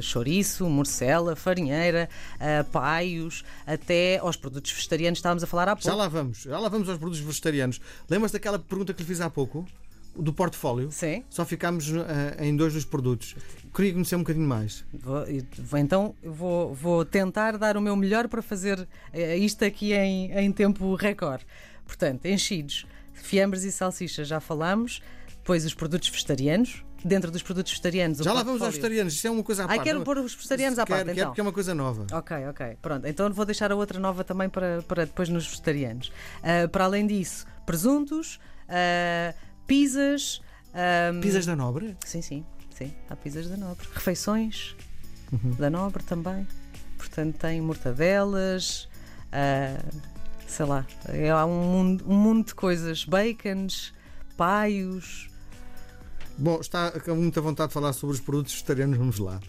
chouriço, 0.00 0.68
morcela, 0.68 1.36
farinheira, 1.36 2.08
a 2.40 2.64
paios, 2.64 3.44
até 3.64 4.18
aos 4.18 4.36
produtos 4.36 4.72
vegetarianos, 4.72 5.18
estávamos 5.20 5.42
a 5.44 5.46
falar 5.46 5.68
há 5.68 5.76
Já 5.76 5.82
pouco. 5.82 5.96
lá 5.98 6.08
vamos, 6.08 6.38
já 6.42 6.58
lá 6.58 6.68
vamos 6.68 6.88
aos 6.88 6.98
produtos 6.98 7.20
vegetarianos. 7.20 7.80
Lembras 8.10 8.32
daquela 8.32 8.58
pergunta 8.58 8.92
que 8.92 9.02
lhe 9.02 9.08
fiz 9.08 9.20
há 9.20 9.30
pouco? 9.30 9.64
Do 10.18 10.32
portfólio? 10.32 10.90
Sim. 10.90 11.22
Só 11.30 11.44
ficámos 11.44 11.88
eh, 11.92 12.44
em 12.46 12.56
dois 12.56 12.72
dos 12.74 12.84
produtos. 12.84 13.36
Queria 13.74 13.92
conhecer 13.92 14.16
um 14.16 14.20
bocadinho 14.20 14.48
mais. 14.48 14.84
Vou- 14.92 15.24
então 15.78 16.14
vou, 16.24 16.74
vou 16.74 17.04
tentar 17.04 17.56
dar 17.56 17.76
o 17.76 17.80
meu 17.80 17.94
melhor 17.94 18.26
para 18.28 18.42
fazer 18.42 18.88
eh, 19.12 19.36
isto 19.36 19.64
aqui 19.64 19.92
em, 19.92 20.32
em 20.32 20.50
tempo 20.50 20.94
recorde. 20.96 21.46
Portanto, 21.86 22.26
enchidos, 22.26 22.84
fiambres 23.12 23.62
e 23.64 23.70
salsichas 23.72 24.26
já 24.26 24.40
falámos, 24.40 25.00
depois 25.28 25.64
os 25.64 25.72
produtos 25.74 26.08
vegetarianos. 26.08 26.82
Dentro 27.04 27.30
dos 27.30 27.44
produtos 27.44 27.70
vegetarianos, 27.70 28.18
Já 28.18 28.32
lá 28.32 28.42
vamos 28.42 28.60
aos 28.60 28.70
vegetarianos. 28.72 29.14
Isto 29.14 29.28
é 29.28 29.30
uma 29.30 29.44
coisa 29.44 29.62
à 29.64 29.68
parte. 29.68 29.84
quero 29.84 29.98
não- 29.98 30.04
pôr 30.04 30.18
os 30.18 30.34
vegetarianos 30.34 30.80
à 30.80 30.84
Quero, 30.84 30.96
parte, 30.96 31.04
quero 31.06 31.18
então. 31.20 31.28
porque 31.30 31.40
é 31.40 31.44
uma 31.44 31.52
coisa 31.52 31.72
nova. 31.72 32.06
Ok, 32.12 32.36
ok. 32.48 32.76
Pronto, 32.82 33.06
então 33.06 33.32
vou 33.32 33.44
deixar 33.44 33.70
a 33.70 33.76
outra 33.76 34.00
nova 34.00 34.24
também 34.24 34.48
para, 34.48 34.82
para 34.82 35.06
depois 35.06 35.28
nos 35.28 35.46
vegetarianos. 35.46 36.10
Ah, 36.42 36.66
para 36.66 36.86
além 36.86 37.06
disso, 37.06 37.46
presuntos, 37.64 38.40
ah, 38.68 39.32
pizzas. 39.68 40.40
ah, 40.74 41.12
Pizzas 41.22 41.46
da 41.46 41.54
Nobre? 41.54 41.96
Sim, 42.04 42.20
sim, 42.22 42.44
sim. 42.76 42.92
Há 43.08 43.14
pizzas 43.14 43.46
da 43.48 43.56
Nobre. 43.56 43.86
Refeições 43.94 44.74
Uhum. 45.30 45.52
da 45.56 45.70
Nobre 45.70 46.02
também. 46.02 46.46
Portanto, 46.96 47.36
tem 47.38 47.60
mortadelas, 47.60 48.88
ah, 49.30 49.78
sei 50.46 50.66
lá, 50.66 50.84
é, 51.08 51.30
há 51.30 51.44
um 51.46 51.62
mundo, 51.62 52.04
um 52.08 52.16
mundo 52.16 52.46
de 52.46 52.54
coisas. 52.54 53.04
Bacons, 53.04 53.92
paios. 54.36 55.28
Bom, 56.36 56.60
está 56.60 56.90
com 57.00 57.14
muita 57.14 57.40
vontade 57.40 57.68
de 57.68 57.74
falar 57.74 57.92
sobre 57.92 58.14
os 58.14 58.20
produtos 58.20 58.52
vegetarianos. 58.54 58.96
Vamos 58.98 59.18
lá. 59.18 59.40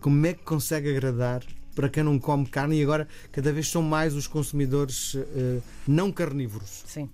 Como 0.00 0.26
é 0.26 0.32
que 0.34 0.42
consegue 0.42 0.90
agradar 0.90 1.42
para 1.74 1.88
quem 1.88 2.02
não 2.02 2.18
come 2.18 2.46
carne 2.46 2.78
e 2.80 2.82
agora 2.82 3.06
cada 3.30 3.52
vez 3.52 3.68
são 3.70 3.82
mais 3.82 4.14
os 4.14 4.26
consumidores 4.26 5.14
eh, 5.16 5.60
não 5.86 6.10
carnívoros? 6.10 6.82
Sim. 6.86 7.08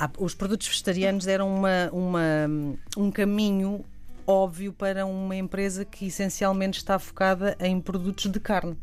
Há- 0.00 0.10
Os 0.18 0.34
produtos 0.34 0.66
vegetarianos 0.66 1.26
eram 1.26 1.54
uma, 1.54 1.90
uma- 1.92 2.48
um 2.96 3.10
caminho 3.10 3.84
óbvio 4.26 4.72
para 4.72 5.04
uma 5.04 5.36
empresa 5.36 5.84
que 5.84 6.06
essencialmente 6.06 6.78
está 6.78 6.98
focada 6.98 7.54
em 7.60 7.78
produtos 7.80 8.30
de 8.30 8.40
carne. 8.40 8.78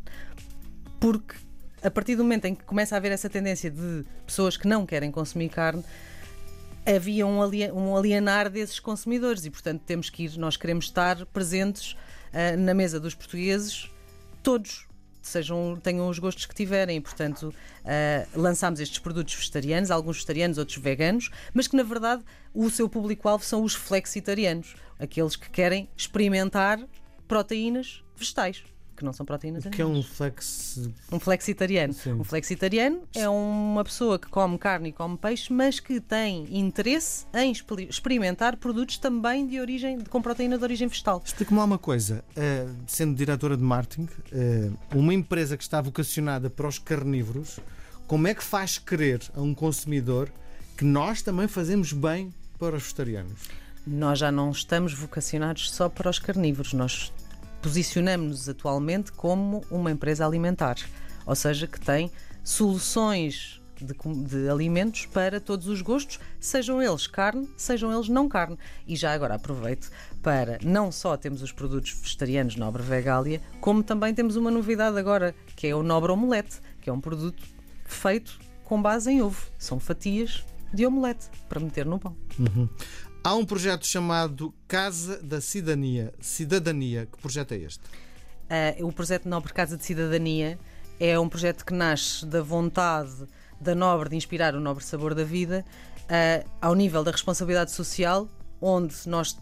Porque 0.99 1.35
a 1.81 1.89
partir 1.89 2.15
do 2.15 2.23
momento 2.23 2.45
em 2.45 2.53
que 2.55 2.63
começa 2.63 2.95
a 2.95 2.97
haver 2.97 3.11
essa 3.11 3.29
tendência 3.29 3.71
de 3.71 4.03
pessoas 4.25 4.57
que 4.57 4.67
não 4.67 4.85
querem 4.85 5.09
consumir 5.11 5.49
carne, 5.49 5.83
havia 6.85 7.25
um, 7.25 7.41
alie- 7.41 7.71
alienar 7.97 8.49
desses 8.49 8.79
consumidores 8.79 9.45
e, 9.45 9.49
portanto, 9.49 9.81
temos 9.85 10.09
que 10.09 10.23
ir, 10.23 10.37
nós 10.37 10.55
queremos 10.57 10.85
estar 10.85 11.25
presentes 11.27 11.95
ah, 12.33 12.55
na 12.57 12.73
mesa 12.73 12.99
dos 12.99 13.13
portugueses, 13.15 13.89
todos. 14.43 14.86
Sejam, 15.27 15.77
tenham 15.83 16.07
os 16.07 16.19
gostos 16.19 16.45
que 16.45 16.55
tiverem, 16.55 17.01
portanto, 17.01 17.53
ah, 17.83 18.25
lançámos 18.33 18.79
estes 18.79 18.99
produtos 18.99 19.33
vegetarianos, 19.33 19.91
alguns 19.91 20.15
vegetarianos, 20.15 20.57
outros 20.57 20.77
veganos, 20.77 21.29
mas 21.53 21.67
que 21.67 21.75
na 21.75 21.83
verdade 21.83 22.23
o 22.53 22.69
seu 22.69 22.87
público-alvo 22.87 23.43
são 23.43 23.61
os 23.63 23.75
flexitarianos, 23.75 24.75
aqueles 24.97 25.35
que 25.35 25.49
querem 25.49 25.89
experimentar 25.97 26.79
proteínas 27.27 28.01
vegetais, 28.15 28.63
que 28.97 29.05
não 29.05 29.13
são 29.13 29.25
proteínas 29.25 29.63
O 29.63 29.69
que 29.69 29.81
é 29.81 29.85
animais. 29.85 30.05
um 30.05 30.09
flex. 30.09 30.89
Um 31.11 31.19
flexitariano. 31.19 31.93
Sim. 31.93 32.13
Um 32.13 32.23
flexitariano 32.23 33.03
é 33.15 33.29
uma 33.29 33.83
pessoa 33.83 34.17
que 34.19 34.27
come 34.27 34.57
carne 34.57 34.89
e 34.89 34.91
come 34.91 35.15
peixe, 35.17 35.53
mas 35.53 35.79
que 35.79 36.01
tem 36.01 36.45
interesse 36.57 37.25
em 37.33 37.51
expe- 37.51 37.87
experimentar 37.89 38.57
produtos 38.57 38.97
também 38.97 39.45
de 39.47 39.59
origem, 39.59 39.99
com 40.01 40.21
proteína 40.21 40.57
de 40.57 40.63
origem 40.63 40.87
vegetal. 40.87 41.21
Explica-me 41.23 41.57
lá 41.59 41.65
uma 41.65 41.77
coisa. 41.77 42.23
eh, 42.35 42.67
sendo 42.87 43.15
diretora 43.15 43.55
de 43.55 43.63
marketing, 43.63 44.09
eh, 44.31 44.69
uma 44.93 45.13
empresa 45.13 45.55
que 45.55 45.63
está 45.63 45.79
vocacionada 45.79 46.49
para 46.49 46.67
os 46.67 46.79
carnívoros, 46.79 47.59
como 48.07 48.27
é 48.27 48.33
que 48.33 48.43
faz 48.43 48.77
crer 48.79 49.21
a 49.35 49.41
um 49.41 49.53
consumidor 49.53 50.31
que 50.75 50.83
nós 50.83 51.21
também 51.21 51.47
fazemos 51.47 51.93
bem 51.93 52.33
para 52.57 52.75
os 52.75 52.83
vegetarianos? 52.83 53.41
Nós 53.85 54.19
já 54.19 54.31
não 54.31 54.51
estamos 54.51 54.93
vocacionados 54.93 55.71
só 55.71 55.87
para 55.87 56.09
os 56.09 56.19
carnívoros, 56.19 56.73
nós 56.73 57.11
posicionamos-nos 57.67 58.47
atualmente 58.47 59.11
como 59.11 59.61
uma 59.69 59.91
empresa 59.91 60.25
alimentar, 60.25 60.77
ou 61.25 61.35
seja, 61.35 61.67
que 61.67 61.77
tem 61.77 62.09
soluções 62.41 63.61
de, 63.75 63.93
de 64.23 64.49
alimentos 64.49 65.05
para 65.07 65.41
todos 65.41 65.67
os 65.67 65.81
gostos, 65.81 66.17
sejam 66.39 66.81
eles 66.81 67.07
carne, 67.07 67.49
sejam 67.57 67.93
eles 67.93 68.07
não 68.07 68.29
carne. 68.29 68.57
E 68.87 68.95
já 68.95 69.11
agora 69.11 69.35
aproveito 69.35 69.91
para 70.23 70.57
não 70.63 70.93
só 70.93 71.17
temos 71.17 71.41
os 71.41 71.51
produtos 71.51 71.91
vegetarianos 71.91 72.55
Nobre 72.55 72.81
Vegália, 72.81 73.41
como 73.59 73.83
também 73.83 74.13
temos 74.13 74.37
uma 74.37 74.49
novidade 74.49 74.97
agora, 74.97 75.35
que 75.53 75.67
é 75.67 75.75
o 75.75 75.83
Nobre 75.83 76.13
Omelete, 76.13 76.61
que 76.81 76.89
é 76.89 76.93
um 76.93 77.01
produto 77.01 77.43
feito 77.83 78.39
com 78.63 78.81
base 78.81 79.11
em 79.11 79.21
ovo. 79.21 79.45
São 79.59 79.77
fatias 79.77 80.45
de 80.73 80.85
omelete 80.85 81.27
para 81.49 81.59
meter 81.59 81.85
no 81.85 81.99
pão. 81.99 82.15
Há 83.27 83.35
um 83.35 83.43
projeto 83.43 83.85
chamado 83.85 84.53
Casa 84.69 85.21
da 85.21 85.41
Cidadania. 85.41 86.13
Cidadania. 86.21 87.07
Que 87.11 87.17
projeto 87.17 87.51
é 87.51 87.57
este? 87.57 87.83
Uh, 88.79 88.87
o 88.87 88.93
projeto 88.93 89.27
Nobre 89.27 89.51
Casa 89.51 89.75
de 89.75 89.83
Cidadania 89.83 90.57
é 90.97 91.19
um 91.19 91.27
projeto 91.27 91.65
que 91.65 91.73
nasce 91.73 92.25
da 92.25 92.41
vontade 92.41 93.27
da 93.59 93.75
Nobre 93.75 94.07
de 94.07 94.15
inspirar 94.15 94.55
o 94.55 94.61
nobre 94.61 94.81
sabor 94.81 95.13
da 95.13 95.25
vida 95.25 95.65
uh, 96.03 96.49
ao 96.61 96.73
nível 96.73 97.03
da 97.03 97.11
responsabilidade 97.11 97.71
social, 97.71 98.29
onde 98.61 98.95
nós 99.07 99.37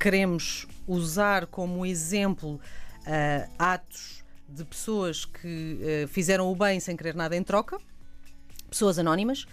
queremos 0.00 0.66
usar 0.86 1.46
como 1.48 1.84
exemplo 1.84 2.54
uh, 2.54 3.52
atos 3.58 4.24
de 4.48 4.64
pessoas 4.64 5.26
que 5.26 6.06
fizeram 6.08 6.50
o 6.50 6.56
bem 6.56 6.80
sem 6.80 6.96
querer 6.96 7.14
nada 7.14 7.36
em 7.36 7.42
troca, 7.42 7.76
pessoas 8.70 8.98
anónimas. 8.98 9.44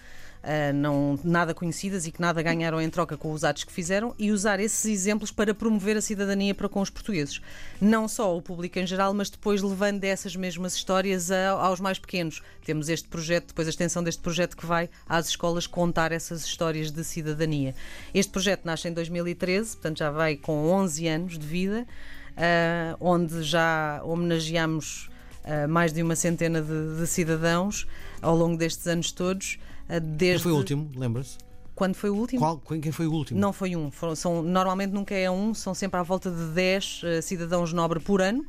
Uh, 0.43 0.73
não, 0.73 1.19
nada 1.23 1.53
conhecidas 1.53 2.05
e 2.07 2.11
que 2.11 2.21
nada 2.21 2.41
ganharam 2.41 2.81
em 2.81 2.89
troca 2.89 3.17
com 3.17 3.31
os 3.31 3.43
atos 3.43 3.63
que 3.63 3.71
fizeram 3.71 4.13
e 4.17 4.31
usar 4.31 4.59
esses 4.59 4.85
exemplos 4.85 5.31
para 5.31 5.53
promover 5.53 5.97
a 5.97 6.01
cidadania 6.01 6.53
para 6.55 6.69
com 6.69 6.81
os 6.81 6.89
portugueses. 6.89 7.41
Não 7.81 8.07
só 8.07 8.35
o 8.35 8.41
público 8.41 8.79
em 8.79 8.87
geral, 8.87 9.13
mas 9.13 9.29
depois 9.29 9.61
levando 9.61 10.03
essas 10.03 10.35
mesmas 10.35 10.75
histórias 10.75 11.31
a, 11.31 11.49
aos 11.51 11.79
mais 11.79 11.99
pequenos. 11.99 12.41
Temos 12.65 12.89
este 12.89 13.07
projeto, 13.07 13.47
depois 13.47 13.67
a 13.67 13.71
extensão 13.71 14.03
deste 14.03 14.21
projeto 14.21 14.55
que 14.55 14.65
vai 14.65 14.89
às 15.07 15.29
escolas 15.29 15.67
contar 15.67 16.11
essas 16.11 16.45
histórias 16.45 16.91
de 16.91 17.03
cidadania. 17.03 17.75
Este 18.13 18.31
projeto 18.31 18.65
nasce 18.65 18.87
em 18.87 18.93
2013, 18.93 19.75
portanto 19.75 19.99
já 19.99 20.11
vai 20.11 20.35
com 20.35 20.67
11 20.71 21.07
anos 21.07 21.39
de 21.39 21.45
vida, 21.45 21.85
uh, 22.31 22.97
onde 22.99 23.43
já 23.43 24.01
homenageamos 24.03 25.09
uh, 25.43 25.67
mais 25.67 25.91
de 25.91 26.01
uma 26.01 26.15
centena 26.15 26.61
de, 26.61 26.99
de 26.99 27.07
cidadãos 27.07 27.87
ao 28.21 28.35
longo 28.35 28.57
destes 28.57 28.87
anos 28.87 29.11
todos. 29.11 29.59
Desde... 30.01 30.35
Quem 30.35 30.39
foi 30.43 30.51
o 30.51 30.57
último, 30.57 30.91
lembra-se? 30.95 31.37
Quando 31.73 31.95
foi 31.95 32.09
o 32.09 32.15
último? 32.15 32.39
Qual, 32.39 32.57
quem 32.59 32.91
foi 32.91 33.07
o 33.07 33.11
último? 33.13 33.39
Não 33.39 33.53
foi 33.53 33.75
um. 33.75 33.89
Foram, 33.89 34.15
são, 34.15 34.43
normalmente 34.43 34.91
nunca 34.91 35.15
é 35.15 35.31
um, 35.31 35.53
são 35.53 35.73
sempre 35.73 35.99
à 35.99 36.03
volta 36.03 36.29
de 36.29 36.45
10 36.47 37.03
uh, 37.03 37.21
cidadãos 37.21 37.71
nobre 37.71 37.99
por 37.99 38.21
ano. 38.21 38.45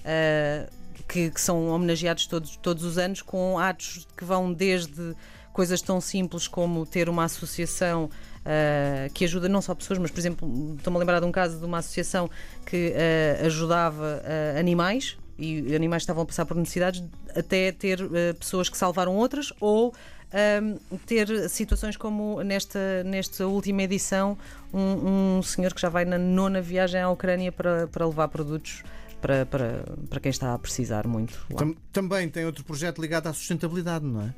Uh, 0.00 0.80
que, 1.06 1.30
que, 1.30 1.40
são 1.40 1.68
homenageados 1.68 2.26
todos, 2.26 2.56
todos 2.56 2.84
os 2.84 2.96
anos 2.96 3.20
com 3.20 3.58
atos 3.58 4.06
que 4.16 4.24
vão 4.24 4.52
desde 4.52 5.14
coisas 5.52 5.82
tão 5.82 6.00
simples 6.00 6.46
como 6.46 6.86
ter 6.86 7.08
uma 7.08 7.24
associação 7.24 8.04
uh, 8.04 9.12
que 9.12 9.24
ajuda 9.24 9.48
não 9.48 9.60
só 9.60 9.74
pessoas, 9.74 9.98
mas, 9.98 10.10
por 10.10 10.18
exemplo, 10.18 10.74
estou-me 10.76 10.96
a 10.96 11.00
lembrar 11.00 11.20
de 11.20 11.26
um 11.26 11.32
caso 11.32 11.58
de 11.58 11.64
uma 11.64 11.78
associação 11.78 12.30
que 12.64 12.92
uh, 12.92 13.46
ajudava 13.46 14.22
uh, 14.22 14.58
animais 14.58 15.18
e 15.38 15.74
animais 15.74 16.02
estavam 16.02 16.22
a 16.22 16.26
passar 16.26 16.44
por 16.44 16.56
necessidades, 16.56 17.02
até 17.34 17.72
ter 17.72 17.98
pessoas 18.38 18.68
que 18.68 18.76
salvaram 18.76 19.16
outras 19.16 19.50
ou 19.58 19.94
um, 20.32 20.98
ter 21.06 21.48
situações 21.48 21.96
como 21.96 22.42
nesta, 22.42 23.02
nesta 23.04 23.46
última 23.46 23.82
edição, 23.82 24.36
um, 24.72 25.38
um, 25.38 25.42
senhor 25.42 25.74
que 25.74 25.80
já 25.80 25.88
vai 25.88 26.04
na 26.04 26.18
nona 26.18 26.60
viagem 26.60 27.00
à 27.00 27.10
Ucrânia 27.10 27.50
para, 27.52 27.86
para 27.86 28.06
levar 28.06 28.28
produtos. 28.28 28.82
Para, 29.20 29.44
para, 29.44 29.84
para 30.08 30.18
quem 30.18 30.30
está 30.30 30.54
a 30.54 30.58
precisar 30.58 31.06
muito. 31.06 31.46
Também 31.92 32.26
tem 32.26 32.46
outro 32.46 32.64
projeto 32.64 33.02
ligado 33.02 33.26
à 33.26 33.34
sustentabilidade, 33.34 34.02
não 34.02 34.22
é? 34.22 34.34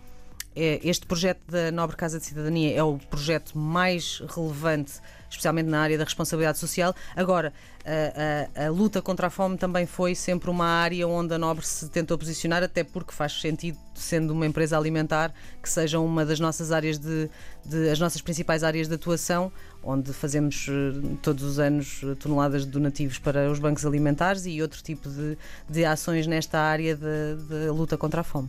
é, 0.55 0.81
este 0.85 1.07
projeto 1.07 1.41
da 1.49 1.71
Nobre 1.71 1.97
Casa 1.97 2.19
de 2.19 2.27
Cidadania 2.27 2.75
é 2.75 2.83
o 2.83 2.99
projeto 2.99 3.57
mais 3.57 4.23
relevante, 4.35 4.95
especialmente 5.33 5.67
na 5.67 5.81
área 5.81 5.99
da 5.99 6.05
responsabilidade 6.05 6.59
social. 6.59 6.95
Agora, 7.17 7.53
a, 7.85 8.63
a, 8.63 8.67
a, 8.67 8.71
luta 8.71 9.03
contra 9.03 9.27
a 9.27 9.31
fome 9.31 9.57
também 9.57 9.87
foi 9.87 10.15
sempre 10.15 10.49
uma 10.49 10.67
área 10.67 11.07
onde 11.09 11.35
a 11.35 11.39
Nobre 11.39 11.67
se 11.67 11.89
tentou 11.89 12.17
posicionar, 12.17 12.63
até 12.63 12.85
porque 12.85 13.13
faz 13.13 13.41
sentido, 13.41 13.77
sendo 13.95 14.33
uma 14.33 14.47
empresa 14.47 14.77
alimentar, 14.79 15.35
que 15.61 15.69
seja 15.69 15.99
uma 15.99 16.25
das 16.25 16.39
nossas 16.39 16.71
áreas 16.71 16.99
de, 16.99 17.29
de 17.65 17.91
as 17.91 17.99
nossas 17.99 18.21
principais 18.21 18.63
áreas 18.63 18.89
de 18.89 18.95
atuação, 18.95 19.51
onde 19.83 20.13
fazemos 20.13 20.67
eh, 20.69 21.17
todos 21.23 21.43
os 21.43 21.59
anos 21.59 22.01
eh, 22.05 22.15
toneladas 22.15 22.65
de 22.65 22.71
donativos 22.71 23.19
para 23.19 23.51
os 23.51 23.59
bancos 23.59 23.85
alimentares 23.85 24.47
e 24.47 24.63
outro 24.63 24.81
tipo 24.83 25.09
de, 25.09 25.37
de 25.69 25.85
ações 25.85 26.27
nesta 26.27 26.61
área 26.61 26.97
da 26.97 27.73
luta 27.73 27.99
contra 27.99 28.21
a 28.21 28.25
fome. 28.25 28.49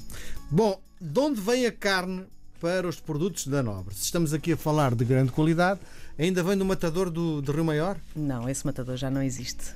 Bom, 0.51 0.79
de 1.01 1.19
onde 1.19 1.41
vem 1.41 1.65
a 1.65 1.71
carne 1.71 2.25
para 2.61 2.87
os 2.87 2.99
produtos 2.99 3.47
da 3.47 3.61
Nobre? 3.63 3.93
Se 3.93 4.03
estamos 4.03 4.33
aqui 4.33 4.53
a 4.53 4.57
falar 4.57 4.95
de 4.95 5.03
grande 5.03 5.31
qualidade, 5.31 5.79
ainda 6.17 6.43
vem 6.43 6.57
do 6.57 6.65
matador 6.65 7.09
do, 7.09 7.41
do 7.41 7.51
Rio 7.51 7.65
Maior? 7.65 7.97
Não, 8.15 8.49
esse 8.49 8.65
matador 8.65 8.97
já 8.97 9.09
não 9.09 9.21
existe. 9.21 9.73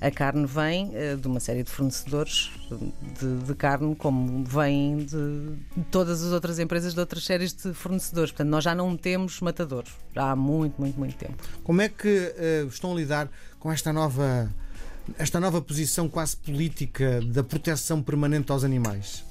A 0.00 0.10
carne 0.10 0.46
vem 0.46 0.90
uh, 0.90 1.16
de 1.16 1.26
uma 1.26 1.40
série 1.40 1.64
de 1.64 1.70
fornecedores 1.70 2.52
de, 3.18 3.46
de 3.46 3.54
carne, 3.54 3.96
como 3.96 4.44
vem 4.44 4.98
de, 4.98 5.06
de, 5.76 5.84
todas 5.90 6.22
as 6.22 6.32
outras 6.32 6.58
empresas 6.60 6.94
de 6.94 7.00
outras 7.00 7.24
séries 7.24 7.52
de 7.52 7.74
fornecedores. 7.74 8.30
Portanto, 8.30 8.48
nós 8.48 8.62
já 8.62 8.74
não 8.74 8.96
temos 8.96 9.40
matadores, 9.40 9.90
já 10.14 10.30
há 10.30 10.36
muito, 10.36 10.80
muito, 10.80 10.98
muito 10.98 11.16
tempo. 11.16 11.42
Como 11.64 11.80
é 11.80 11.88
que 11.88 12.08
uh, 12.08 12.68
estão 12.68 12.92
a 12.92 12.94
lidar 12.94 13.28
com 13.58 13.72
esta 13.72 13.92
nova, 13.92 14.48
esta 15.18 15.40
nova 15.40 15.60
posição 15.60 16.08
quase 16.08 16.36
política 16.36 17.20
da 17.20 17.42
proteção 17.42 18.00
permanente 18.00 18.52
aos 18.52 18.62
animais? 18.62 19.24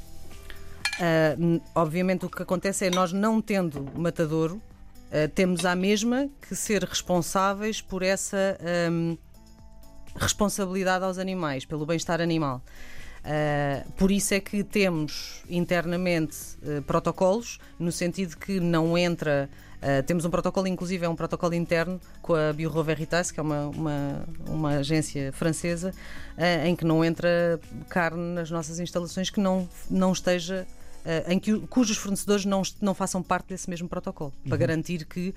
Uh, 0.99 1.61
obviamente 1.75 2.25
o 2.25 2.29
que 2.29 2.41
acontece 2.41 2.87
é 2.87 2.89
nós 2.89 3.13
não 3.13 3.39
tendo 3.39 3.87
matadouro, 3.95 4.61
uh, 5.11 5.27
temos 5.33 5.65
à 5.65 5.75
mesma 5.75 6.29
que 6.41 6.55
ser 6.55 6.83
responsáveis 6.83 7.81
por 7.81 8.03
essa 8.03 8.57
um, 8.91 9.17
responsabilidade 10.15 11.03
aos 11.03 11.17
animais, 11.17 11.65
pelo 11.65 11.85
bem-estar 11.85 12.21
animal. 12.21 12.61
Uh, 13.23 13.91
por 13.93 14.11
isso 14.11 14.33
é 14.33 14.39
que 14.39 14.63
temos 14.63 15.43
internamente 15.49 16.37
uh, 16.63 16.81
protocolos, 16.83 17.59
no 17.77 17.91
sentido 17.91 18.37
que 18.37 18.59
não 18.59 18.97
entra. 18.97 19.49
Temos 20.07 20.25
um 20.25 20.31
protocolo, 20.31 20.67
inclusive 20.67 21.05
é 21.05 21.07
um 21.07 21.15
protocolo 21.15 21.53
interno 21.53 22.01
com 22.19 22.33
a 22.33 22.51
Bureau 22.51 22.83
Veritas, 22.83 23.29
que 23.29 23.39
é 23.39 23.43
uma, 23.43 23.67
uma, 23.67 24.25
uma 24.47 24.69
agência 24.77 25.31
francesa, 25.31 25.93
em 26.65 26.75
que 26.75 26.83
não 26.83 27.05
entra 27.05 27.59
carne 27.87 28.33
nas 28.33 28.49
nossas 28.49 28.79
instalações 28.79 29.29
que 29.29 29.39
não, 29.39 29.69
não 29.87 30.11
esteja 30.11 30.65
em 31.27 31.39
que, 31.39 31.57
cujos 31.67 31.97
fornecedores 31.97 32.45
não, 32.45 32.61
não 32.81 32.93
façam 32.93 33.23
parte 33.23 33.49
desse 33.49 33.69
mesmo 33.69 33.87
protocolo, 33.87 34.33
uhum. 34.43 34.49
para 34.49 34.57
garantir 34.57 35.05
que 35.05 35.33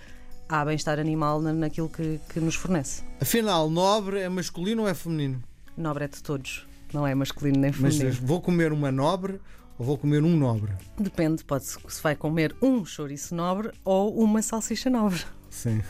há 0.49 0.65
bem-estar 0.65 0.99
animal 0.99 1.41
na, 1.41 1.53
naquilo 1.53 1.89
que, 1.89 2.21
que 2.29 2.41
nos 2.41 2.55
fornece. 2.55 3.03
Afinal, 3.21 3.71
nobre 3.71 4.21
é 4.21 4.29
masculino 4.29 4.83
ou 4.83 4.89
é 4.89 4.95
feminino? 4.95 5.43
Nobre 5.77 6.05
é 6.05 6.09
de 6.09 6.23
todos, 6.23 6.67
não 6.93 7.07
é 7.07 7.15
masculino 7.15 7.59
nem 7.59 7.73
feminino. 7.73 8.07
Mas 8.07 8.17
vou 8.19 8.41
comer 8.41 8.73
uma 8.73 8.91
nobre 8.91 9.41
ou 9.79 9.87
vou 9.87 9.97
comer 9.97 10.23
um 10.23 10.37
nobre? 10.37 10.73
Depende, 10.99 11.45
pode 11.45 11.65
se 11.65 12.03
vai 12.03 12.17
comer 12.17 12.55
um 12.61 12.85
chouriço 12.85 13.35
nobre 13.35 13.71
ou 13.85 14.15
uma 14.21 14.43
salsicha 14.43 14.91
nobre. 14.91 15.23
Sim. 15.51 15.83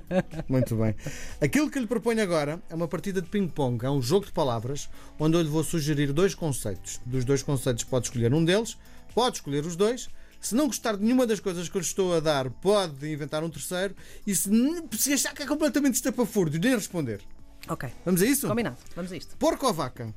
Muito 0.48 0.76
bem. 0.76 0.94
Aquilo 1.40 1.70
que 1.70 1.78
lhe 1.78 1.86
proponho 1.86 2.22
agora 2.22 2.60
é 2.68 2.74
uma 2.74 2.86
partida 2.86 3.22
de 3.22 3.28
ping-pong. 3.28 3.84
É 3.84 3.90
um 3.90 4.02
jogo 4.02 4.26
de 4.26 4.32
palavras 4.32 4.90
onde 5.18 5.36
eu 5.36 5.42
lhe 5.42 5.48
vou 5.48 5.64
sugerir 5.64 6.12
dois 6.12 6.34
conceitos. 6.34 7.00
Dos 7.04 7.24
dois 7.24 7.42
conceitos 7.42 7.82
pode 7.84 8.06
escolher 8.06 8.34
um 8.34 8.44
deles 8.44 8.76
pode 9.16 9.38
escolher 9.38 9.64
os 9.64 9.74
dois. 9.74 10.10
Se 10.38 10.54
não 10.54 10.66
gostar 10.66 10.94
de 10.94 11.02
nenhuma 11.02 11.26
das 11.26 11.40
coisas 11.40 11.70
que 11.70 11.76
eu 11.78 11.80
lhe 11.80 11.86
estou 11.86 12.14
a 12.14 12.20
dar, 12.20 12.50
pode 12.50 13.10
inventar 13.10 13.42
um 13.42 13.48
terceiro. 13.48 13.96
E 14.26 14.34
se, 14.34 14.50
se 14.92 15.14
achar 15.14 15.32
que 15.34 15.42
é 15.42 15.46
completamente 15.46 15.94
estapafúrdio, 15.94 16.60
nem 16.60 16.74
responder. 16.74 17.22
Ok. 17.66 17.88
Vamos 18.04 18.20
a 18.20 18.26
isso? 18.26 18.46
Combinado. 18.46 18.76
Vamos 18.94 19.10
a 19.10 19.16
isto. 19.16 19.34
Porco 19.38 19.66
ou 19.66 19.72
vaca? 19.72 20.14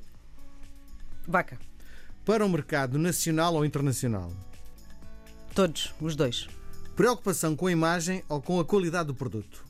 Vaca. 1.26 1.58
Para 2.26 2.46
o 2.46 2.50
mercado 2.50 3.00
nacional 3.00 3.56
ou 3.56 3.64
internacional? 3.64 4.34
Todos, 5.56 5.94
os 6.02 6.14
dois. 6.18 6.50
Preocupação 6.94 7.56
com 7.56 7.68
a 7.68 7.72
imagem 7.72 8.22
ou 8.28 8.42
com 8.42 8.60
a 8.60 8.66
qualidade 8.66 9.08
do 9.08 9.16
produto? 9.16 9.64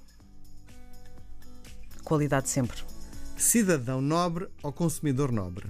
Qualidade 2.04 2.50
sempre. 2.50 2.82
Cidadão 3.38 4.02
nobre 4.02 4.50
ou 4.64 4.74
consumidor 4.74 5.32
nobre? 5.32 5.68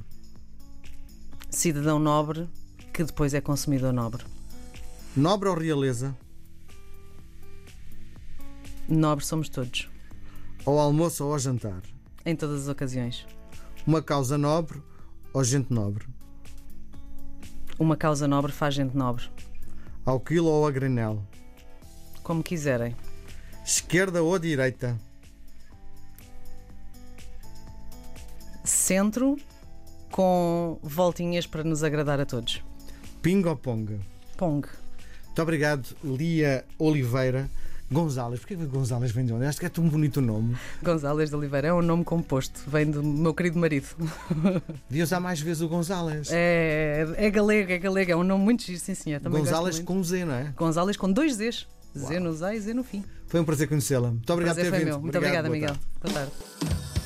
Cidadão 1.49 1.99
nobre 1.99 2.47
que 2.93 3.03
depois 3.03 3.33
é 3.33 3.41
consumidor 3.41 3.93
nobre. 3.93 4.23
Nobre 5.15 5.49
ou 5.49 5.57
realeza? 5.57 6.15
Nobre 8.87 9.25
somos 9.25 9.49
todos. 9.49 9.89
Ao 10.65 10.77
almoço 10.79 11.25
ou 11.25 11.33
ao 11.33 11.39
jantar? 11.39 11.81
Em 12.25 12.35
todas 12.35 12.63
as 12.63 12.67
ocasiões. 12.67 13.25
Uma 13.85 14.01
causa 14.01 14.37
nobre 14.37 14.81
ou 15.33 15.43
gente 15.43 15.71
nobre? 15.71 16.05
Uma 17.77 17.95
causa 17.95 18.27
nobre 18.27 18.51
faz 18.51 18.73
gente 18.75 18.95
nobre. 18.95 19.29
Ao 20.05 20.19
quilo 20.19 20.47
ou 20.47 20.67
a 20.67 20.71
granel? 20.71 21.23
Como 22.23 22.43
quiserem. 22.43 22.95
Esquerda 23.65 24.21
ou 24.21 24.37
direita? 24.37 24.99
Centro 28.63 29.37
com 30.11 30.79
voltinhas 30.81 31.45
para 31.45 31.63
nos 31.63 31.83
agradar 31.83 32.19
a 32.19 32.25
todos. 32.25 32.63
Ping 33.21 33.45
ou 33.45 33.55
Pong? 33.55 33.99
Pong. 34.37 34.67
Muito 35.25 35.41
obrigado, 35.41 35.95
Lia 36.03 36.65
Oliveira. 36.77 37.49
Gonzalez, 37.91 38.39
porquê 38.39 38.55
que 38.55 38.65
Gonzalez 38.65 39.11
vem 39.11 39.25
de 39.25 39.33
onde? 39.33 39.45
Acho 39.45 39.59
que 39.59 39.65
é 39.65 39.69
tão 39.69 39.87
bonito 39.89 40.17
o 40.17 40.21
nome. 40.21 40.55
Gonzalez 40.83 41.31
de 41.31 41.35
Oliveira 41.35 41.69
é 41.69 41.73
um 41.73 41.81
nome 41.81 42.03
composto, 42.03 42.61
vem 42.67 42.89
do 42.89 43.03
meu 43.03 43.33
querido 43.33 43.57
marido. 43.57 43.87
Devia 44.87 45.03
usar 45.03 45.19
mais 45.19 45.41
vezes 45.41 45.63
o 45.63 45.67
Gonzalez. 45.67 46.29
É, 46.31 47.07
é 47.17 47.29
galego, 47.31 47.71
é 47.71 47.79
galego, 47.79 48.11
é 48.11 48.15
um 48.15 48.23
nome 48.23 48.43
muito 48.43 48.63
giro, 48.63 48.79
sim 48.79 48.93
senhor. 48.93 49.19
Também 49.19 49.39
Gonzalez 49.39 49.79
com 49.79 50.03
Z, 50.03 50.23
não 50.23 50.35
é? 50.35 50.53
Gonzalez 50.55 50.97
com 50.97 51.11
dois 51.11 51.33
Zs. 51.33 51.67
Z 51.97 52.19
no 52.19 52.31
Z 52.31 52.53
e 52.53 52.59
Z 52.59 52.73
no 52.75 52.83
fim. 52.83 53.03
Foi 53.25 53.39
um 53.39 53.43
prazer 53.43 53.67
conhecê-la. 53.67 54.09
Muito 54.09 54.31
obrigado 54.31 54.55
por 54.55 54.63
ter 54.63 54.71
vindo. 54.71 54.85
Meu. 54.85 55.01
Muito 55.01 55.17
obrigada, 55.17 55.49
Miguel. 55.49 55.75
Boa 56.01 56.13
tarde. 56.13 56.98